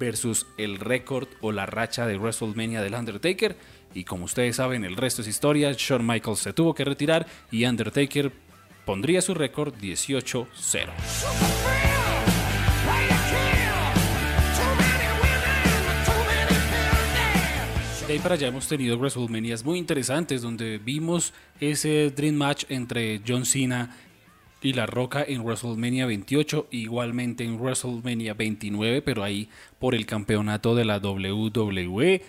versus 0.00 0.46
el 0.56 0.80
récord 0.80 1.28
o 1.40 1.52
la 1.52 1.66
racha 1.66 2.06
de 2.06 2.18
WrestleMania 2.18 2.82
del 2.82 2.94
Undertaker. 2.94 3.56
Y 3.94 4.02
como 4.02 4.24
ustedes 4.24 4.56
saben, 4.56 4.84
el 4.84 4.96
resto 4.96 5.22
es 5.22 5.28
historia. 5.28 5.72
Shawn 5.76 6.04
Michaels 6.04 6.40
se 6.40 6.52
tuvo 6.52 6.74
que 6.74 6.84
retirar 6.84 7.26
y 7.52 7.64
Undertaker 7.64 8.32
pondría 8.84 9.22
su 9.22 9.34
récord 9.34 9.74
18-0. 9.74 10.46
De 18.08 18.14
ahí 18.14 18.18
para 18.18 18.34
allá 18.34 18.48
hemos 18.48 18.66
tenido 18.66 18.98
WrestleManias 18.98 19.64
muy 19.64 19.78
interesantes 19.78 20.42
donde 20.42 20.78
vimos 20.78 21.32
ese 21.60 22.10
Dream 22.10 22.34
Match 22.34 22.64
entre 22.68 23.20
John 23.24 23.44
Cena 23.44 23.96
y 24.62 24.72
La 24.72 24.86
Roca 24.86 25.24
en 25.26 25.42
WrestleMania 25.42 26.06
28, 26.06 26.68
igualmente 26.70 27.44
en 27.44 27.58
WrestleMania 27.58 28.34
29, 28.34 29.02
pero 29.02 29.24
ahí 29.24 29.48
por 29.78 29.94
el 29.94 30.06
campeonato 30.06 30.74
de 30.74 30.84
la 30.84 30.98
WWE. 30.98 32.22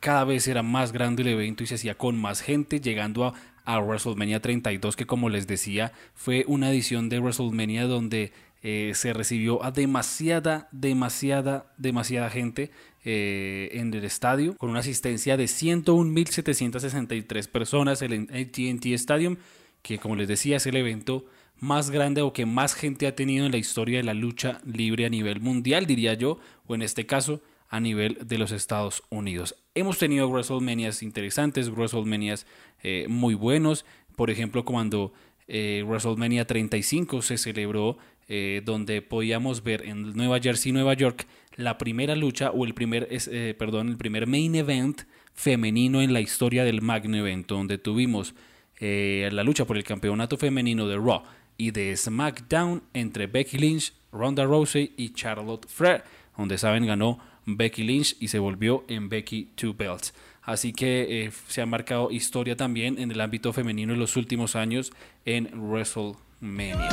Cada 0.00 0.24
vez 0.24 0.48
era 0.48 0.62
más 0.62 0.92
grande 0.92 1.22
el 1.22 1.28
evento 1.28 1.62
y 1.62 1.66
se 1.66 1.76
hacía 1.76 1.96
con 1.96 2.16
más 2.16 2.40
gente, 2.40 2.80
llegando 2.80 3.24
a, 3.24 3.34
a 3.64 3.80
WrestleMania 3.80 4.40
32, 4.40 4.96
que 4.96 5.06
como 5.06 5.28
les 5.28 5.46
decía, 5.46 5.92
fue 6.14 6.44
una 6.48 6.70
edición 6.70 7.08
de 7.08 7.20
WrestleMania 7.20 7.86
donde 7.86 8.32
eh, 8.62 8.92
se 8.94 9.12
recibió 9.12 9.62
a 9.62 9.70
demasiada, 9.70 10.68
demasiada, 10.72 11.66
demasiada 11.76 12.30
gente 12.30 12.70
eh, 13.04 13.68
en 13.74 13.92
el 13.94 14.04
estadio, 14.04 14.56
con 14.56 14.70
una 14.70 14.80
asistencia 14.80 15.36
de 15.36 15.44
101.763 15.44 17.48
personas 17.48 18.02
en 18.02 18.12
el 18.12 18.22
ATT 18.22 18.86
Stadium, 18.86 19.36
que 19.82 19.98
como 19.98 20.16
les 20.16 20.26
decía 20.26 20.56
es 20.56 20.66
el 20.66 20.74
evento 20.74 21.26
más 21.58 21.90
grande 21.90 22.22
o 22.22 22.32
que 22.32 22.46
más 22.46 22.74
gente 22.74 23.06
ha 23.06 23.14
tenido 23.14 23.46
en 23.46 23.52
la 23.52 23.58
historia 23.58 23.98
de 23.98 24.04
la 24.04 24.14
lucha 24.14 24.60
libre 24.64 25.06
a 25.06 25.10
nivel 25.10 25.40
mundial, 25.40 25.86
diría 25.86 26.14
yo, 26.14 26.38
o 26.66 26.74
en 26.74 26.82
este 26.82 27.06
caso 27.06 27.40
a 27.68 27.80
nivel 27.80 28.18
de 28.24 28.38
los 28.38 28.52
Estados 28.52 29.02
Unidos. 29.10 29.56
Hemos 29.74 29.98
tenido 29.98 30.28
WrestleManias 30.28 31.02
interesantes, 31.02 31.70
WrestleManias 31.70 32.46
eh, 32.82 33.06
muy 33.08 33.34
buenos, 33.34 33.84
por 34.14 34.30
ejemplo 34.30 34.64
cuando 34.64 35.12
WrestleMania 35.48 36.44
35 36.44 37.22
se 37.22 37.38
celebró 37.38 37.98
eh, 38.28 38.60
donde 38.64 39.02
podíamos 39.02 39.62
ver 39.62 39.86
en 39.86 40.14
Nueva 40.14 40.40
Jersey, 40.40 40.72
Nueva 40.72 40.94
York, 40.94 41.28
la 41.54 41.78
primera 41.78 42.16
lucha 42.16 42.50
o 42.50 42.64
el 42.64 42.74
primer, 42.74 43.06
eh, 43.08 43.54
perdón, 43.56 43.88
el 43.88 43.96
primer 43.96 44.26
main 44.26 44.56
event 44.56 45.02
femenino 45.32 46.02
en 46.02 46.12
la 46.12 46.20
historia 46.20 46.64
del 46.64 46.82
Magno 46.82 47.16
Evento, 47.16 47.54
donde 47.54 47.78
tuvimos 47.78 48.34
eh, 48.80 49.28
la 49.30 49.44
lucha 49.44 49.64
por 49.64 49.76
el 49.76 49.84
campeonato 49.84 50.36
femenino 50.36 50.88
de 50.88 50.96
Raw 50.96 51.22
y 51.56 51.70
de 51.70 51.96
SmackDown 51.96 52.82
entre 52.92 53.26
Becky 53.26 53.58
Lynch, 53.58 53.92
Ronda 54.12 54.44
Rousey 54.44 54.92
y 54.96 55.12
Charlotte 55.12 55.66
Flair, 55.68 56.04
donde 56.36 56.58
saben 56.58 56.86
ganó 56.86 57.18
Becky 57.46 57.84
Lynch 57.84 58.16
y 58.20 58.28
se 58.28 58.38
volvió 58.38 58.84
en 58.88 59.08
Becky 59.08 59.52
Two 59.54 59.74
Belts. 59.74 60.14
Así 60.42 60.72
que 60.72 61.30
se 61.48 61.60
ha 61.60 61.66
marcado 61.66 62.10
historia 62.10 62.56
también 62.56 62.98
en 62.98 63.10
el 63.10 63.20
ámbito 63.20 63.52
femenino 63.52 63.94
en 63.94 63.98
los 63.98 64.16
últimos 64.16 64.54
años 64.54 64.92
en 65.24 65.50
WrestleMania. 65.54 66.88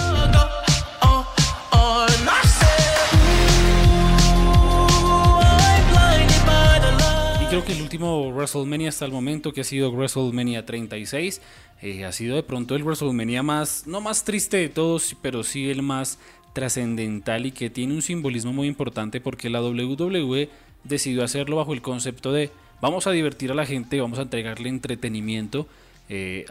Creo 7.53 7.65
que 7.65 7.73
el 7.73 7.83
último 7.83 8.31
WrestleMania 8.31 8.89
hasta 8.89 9.05
el 9.05 9.11
momento, 9.11 9.53
que 9.53 9.61
ha 9.61 9.63
sido 9.63 9.91
WrestleMania 9.91 10.65
36, 10.65 11.39
eh, 11.83 12.03
ha 12.03 12.11
sido 12.11 12.35
de 12.35 12.41
pronto 12.41 12.75
el 12.75 12.81
WrestleMania 12.81 13.43
más, 13.43 13.85
no 13.85 14.01
más 14.01 14.23
triste 14.23 14.57
de 14.57 14.69
todos, 14.69 15.15
pero 15.21 15.43
sí 15.43 15.69
el 15.69 15.83
más 15.83 16.17
trascendental 16.53 17.45
y 17.45 17.51
que 17.51 17.69
tiene 17.69 17.93
un 17.93 18.01
simbolismo 18.01 18.53
muy 18.53 18.67
importante 18.67 19.21
porque 19.21 19.51
la 19.51 19.61
WWE 19.61 20.49
decidió 20.83 21.23
hacerlo 21.23 21.57
bajo 21.57 21.73
el 21.73 21.83
concepto 21.83 22.31
de 22.31 22.49
vamos 22.81 23.05
a 23.05 23.11
divertir 23.11 23.51
a 23.51 23.53
la 23.53 23.67
gente, 23.67 24.01
vamos 24.01 24.17
a 24.17 24.23
entregarle 24.23 24.69
entretenimiento 24.69 25.67
eh, 26.09 26.47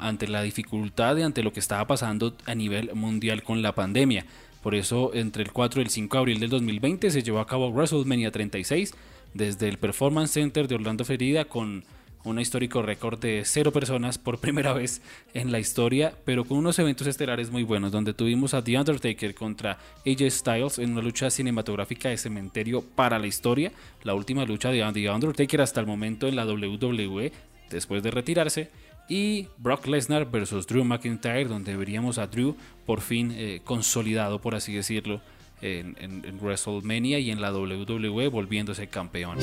ante 0.00 0.26
la 0.26 0.42
dificultad 0.42 1.16
y 1.16 1.22
ante 1.22 1.44
lo 1.44 1.52
que 1.52 1.60
estaba 1.60 1.86
pasando 1.86 2.34
a 2.46 2.56
nivel 2.56 2.92
mundial 2.96 3.44
con 3.44 3.62
la 3.62 3.76
pandemia. 3.76 4.26
Por 4.64 4.74
eso, 4.74 5.12
entre 5.14 5.44
el 5.44 5.52
4 5.52 5.80
y 5.80 5.84
el 5.84 5.90
5 5.90 6.16
de 6.16 6.18
abril 6.18 6.40
del 6.40 6.50
2020 6.50 7.08
se 7.12 7.22
llevó 7.22 7.38
a 7.38 7.46
cabo 7.46 7.70
WrestleMania 7.70 8.32
36 8.32 8.94
desde 9.34 9.68
el 9.68 9.78
Performance 9.78 10.32
Center 10.32 10.68
de 10.68 10.74
Orlando, 10.74 11.04
Florida, 11.04 11.44
con 11.44 11.84
un 12.24 12.38
histórico 12.38 12.82
récord 12.82 13.18
de 13.18 13.42
cero 13.44 13.72
personas 13.72 14.18
por 14.18 14.38
primera 14.38 14.72
vez 14.72 15.00
en 15.32 15.50
la 15.50 15.58
historia, 15.58 16.14
pero 16.24 16.44
con 16.44 16.58
unos 16.58 16.78
eventos 16.78 17.06
estelares 17.06 17.50
muy 17.50 17.62
buenos, 17.62 17.92
donde 17.92 18.12
tuvimos 18.12 18.52
a 18.52 18.62
The 18.62 18.78
Undertaker 18.78 19.34
contra 19.34 19.78
AJ 20.06 20.30
Styles 20.30 20.78
en 20.78 20.92
una 20.92 21.02
lucha 21.02 21.30
cinematográfica 21.30 22.10
de 22.10 22.18
cementerio 22.18 22.82
para 22.82 23.18
la 23.18 23.26
historia, 23.26 23.72
la 24.02 24.14
última 24.14 24.44
lucha 24.44 24.70
de 24.70 24.84
The 24.92 25.10
Undertaker 25.10 25.62
hasta 25.62 25.80
el 25.80 25.86
momento 25.86 26.28
en 26.28 26.36
la 26.36 26.44
WWE, 26.44 27.32
después 27.70 28.02
de 28.02 28.10
retirarse, 28.10 28.70
y 29.08 29.48
Brock 29.58 29.86
Lesnar 29.86 30.30
versus 30.30 30.66
Drew 30.66 30.84
McIntyre, 30.84 31.46
donde 31.46 31.76
veríamos 31.76 32.18
a 32.18 32.28
Drew 32.28 32.54
por 32.86 33.00
fin 33.00 33.32
eh, 33.34 33.60
consolidado, 33.64 34.40
por 34.40 34.54
así 34.54 34.72
decirlo, 34.72 35.20
en, 35.62 36.38
WrestleMania 36.40 37.18
y 37.18 37.30
en 37.30 37.40
la 37.40 37.52
WWE, 37.52 38.28
volviéndose 38.28 38.88
campeón. 38.88 39.38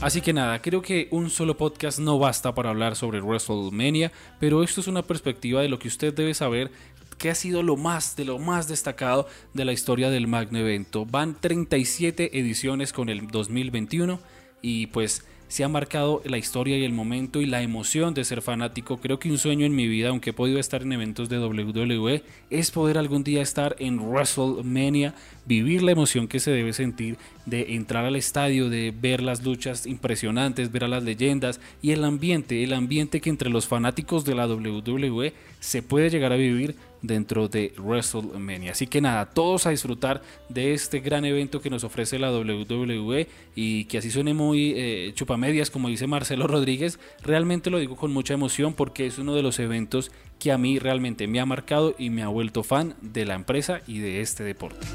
Así 0.00 0.20
que 0.20 0.32
nada, 0.32 0.62
creo 0.62 0.80
que 0.80 1.08
un 1.10 1.28
solo 1.28 1.56
podcast 1.56 1.98
no 1.98 2.18
basta 2.18 2.54
para 2.54 2.70
hablar 2.70 2.94
sobre 2.94 3.20
WrestleMania, 3.20 4.12
pero 4.38 4.62
esto 4.62 4.80
es 4.80 4.86
una 4.86 5.02
perspectiva 5.02 5.60
de 5.60 5.68
lo 5.68 5.78
que 5.78 5.88
usted 5.88 6.14
debe 6.14 6.34
saber 6.34 6.70
que 7.18 7.30
ha 7.30 7.34
sido 7.34 7.62
lo 7.62 7.76
más 7.76 8.14
de 8.16 8.24
lo 8.24 8.38
más 8.38 8.68
destacado 8.68 9.26
de 9.52 9.64
la 9.64 9.72
historia 9.72 10.08
del 10.08 10.28
magno 10.28 10.58
evento. 10.58 11.04
Van 11.04 11.36
37 11.38 12.38
ediciones 12.38 12.92
con 12.92 13.08
el 13.08 13.26
2021 13.26 14.20
y 14.62 14.86
pues 14.86 15.24
se 15.48 15.64
ha 15.64 15.68
marcado 15.68 16.22
la 16.24 16.38
historia 16.38 16.76
y 16.78 16.84
el 16.84 16.92
momento 16.92 17.40
y 17.40 17.46
la 17.46 17.62
emoción 17.62 18.14
de 18.14 18.24
ser 18.24 18.42
fanático. 18.42 18.98
Creo 18.98 19.18
que 19.18 19.30
un 19.30 19.38
sueño 19.38 19.66
en 19.66 19.74
mi 19.74 19.88
vida, 19.88 20.10
aunque 20.10 20.30
he 20.30 20.34
podido 20.34 20.58
estar 20.58 20.82
en 20.82 20.92
eventos 20.92 21.28
de 21.28 21.38
WWE, 21.38 22.22
es 22.50 22.70
poder 22.70 22.98
algún 22.98 23.24
día 23.24 23.42
estar 23.42 23.74
en 23.78 23.98
WrestleMania, 23.98 25.14
vivir 25.46 25.82
la 25.82 25.92
emoción 25.92 26.28
que 26.28 26.40
se 26.40 26.50
debe 26.50 26.72
sentir 26.72 27.16
de 27.46 27.74
entrar 27.74 28.04
al 28.04 28.16
estadio, 28.16 28.68
de 28.68 28.92
ver 28.98 29.22
las 29.22 29.42
luchas 29.42 29.86
impresionantes, 29.86 30.70
ver 30.70 30.84
a 30.84 30.88
las 30.88 31.02
leyendas 31.02 31.60
y 31.80 31.92
el 31.92 32.04
ambiente, 32.04 32.62
el 32.62 32.74
ambiente 32.74 33.20
que 33.20 33.30
entre 33.30 33.48
los 33.48 33.66
fanáticos 33.66 34.24
de 34.24 34.34
la 34.34 34.46
WWE 34.46 35.32
se 35.60 35.82
puede 35.82 36.10
llegar 36.10 36.32
a 36.32 36.36
vivir 36.36 36.76
dentro 37.02 37.48
de 37.48 37.72
WrestleMania. 37.78 38.72
Así 38.72 38.86
que 38.86 39.00
nada, 39.00 39.26
todos 39.26 39.66
a 39.66 39.70
disfrutar 39.70 40.22
de 40.48 40.74
este 40.74 41.00
gran 41.00 41.24
evento 41.24 41.60
que 41.60 41.70
nos 41.70 41.84
ofrece 41.84 42.18
la 42.18 42.32
WWE 42.32 43.28
y 43.54 43.84
que 43.84 43.98
así 43.98 44.10
suene 44.10 44.34
muy 44.34 44.74
eh, 44.76 45.12
chupamedias 45.14 45.70
como 45.70 45.88
dice 45.88 46.06
Marcelo 46.06 46.46
Rodríguez, 46.48 46.98
realmente 47.22 47.70
lo 47.70 47.78
digo 47.78 47.96
con 47.96 48.12
mucha 48.12 48.34
emoción 48.34 48.74
porque 48.74 49.06
es 49.06 49.18
uno 49.18 49.34
de 49.34 49.42
los 49.42 49.58
eventos 49.58 50.10
que 50.38 50.52
a 50.52 50.58
mí 50.58 50.78
realmente 50.78 51.26
me 51.26 51.40
ha 51.40 51.46
marcado 51.46 51.94
y 51.98 52.10
me 52.10 52.22
ha 52.22 52.28
vuelto 52.28 52.62
fan 52.62 52.94
de 53.00 53.24
la 53.24 53.34
empresa 53.34 53.80
y 53.86 53.98
de 53.98 54.20
este 54.20 54.44
deporte. 54.44 54.86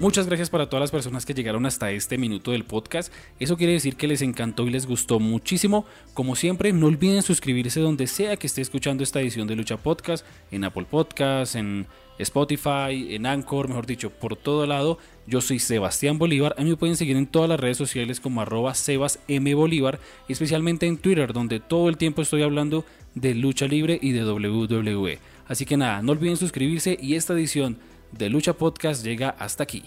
Muchas 0.00 0.28
gracias 0.28 0.48
para 0.48 0.68
todas 0.68 0.80
las 0.80 0.90
personas 0.92 1.26
que 1.26 1.34
llegaron 1.34 1.66
hasta 1.66 1.90
este 1.90 2.18
minuto 2.18 2.52
del 2.52 2.62
podcast. 2.62 3.12
Eso 3.40 3.56
quiere 3.56 3.72
decir 3.72 3.96
que 3.96 4.06
les 4.06 4.22
encantó 4.22 4.64
y 4.64 4.70
les 4.70 4.86
gustó 4.86 5.18
muchísimo. 5.18 5.86
Como 6.14 6.36
siempre, 6.36 6.72
no 6.72 6.86
olviden 6.86 7.20
suscribirse 7.22 7.80
donde 7.80 8.06
sea 8.06 8.36
que 8.36 8.46
esté 8.46 8.60
escuchando 8.60 9.02
esta 9.02 9.20
edición 9.20 9.48
de 9.48 9.56
Lucha 9.56 9.76
Podcast, 9.76 10.24
en 10.52 10.62
Apple 10.62 10.86
Podcast, 10.88 11.56
en 11.56 11.88
Spotify, 12.20 13.12
en 13.12 13.26
Anchor, 13.26 13.66
mejor 13.66 13.86
dicho, 13.86 14.10
por 14.10 14.36
todo 14.36 14.66
lado. 14.66 14.98
Yo 15.26 15.40
soy 15.40 15.58
Sebastián 15.58 16.16
Bolívar. 16.16 16.54
A 16.56 16.62
mí 16.62 16.70
me 16.70 16.76
pueden 16.76 16.96
seguir 16.96 17.16
en 17.16 17.26
todas 17.26 17.48
las 17.48 17.58
redes 17.58 17.76
sociales 17.76 18.20
como 18.20 18.40
arroba 18.40 18.74
Sebas 18.74 19.18
M. 19.26 19.52
Bolívar, 19.54 19.98
especialmente 20.28 20.86
en 20.86 20.98
Twitter, 20.98 21.32
donde 21.32 21.58
todo 21.58 21.88
el 21.88 21.96
tiempo 21.96 22.22
estoy 22.22 22.42
hablando 22.42 22.84
de 23.16 23.34
lucha 23.34 23.66
libre 23.66 23.98
y 24.00 24.12
de 24.12 24.24
WWE. 24.24 25.18
Así 25.48 25.64
que 25.66 25.76
nada, 25.76 26.02
no 26.02 26.12
olviden 26.12 26.36
suscribirse 26.36 26.96
y 27.02 27.16
esta 27.16 27.32
edición 27.32 27.78
de 28.12 28.28
Lucha 28.28 28.52
Podcast 28.52 29.04
llega 29.04 29.30
hasta 29.38 29.62
aquí. 29.62 29.84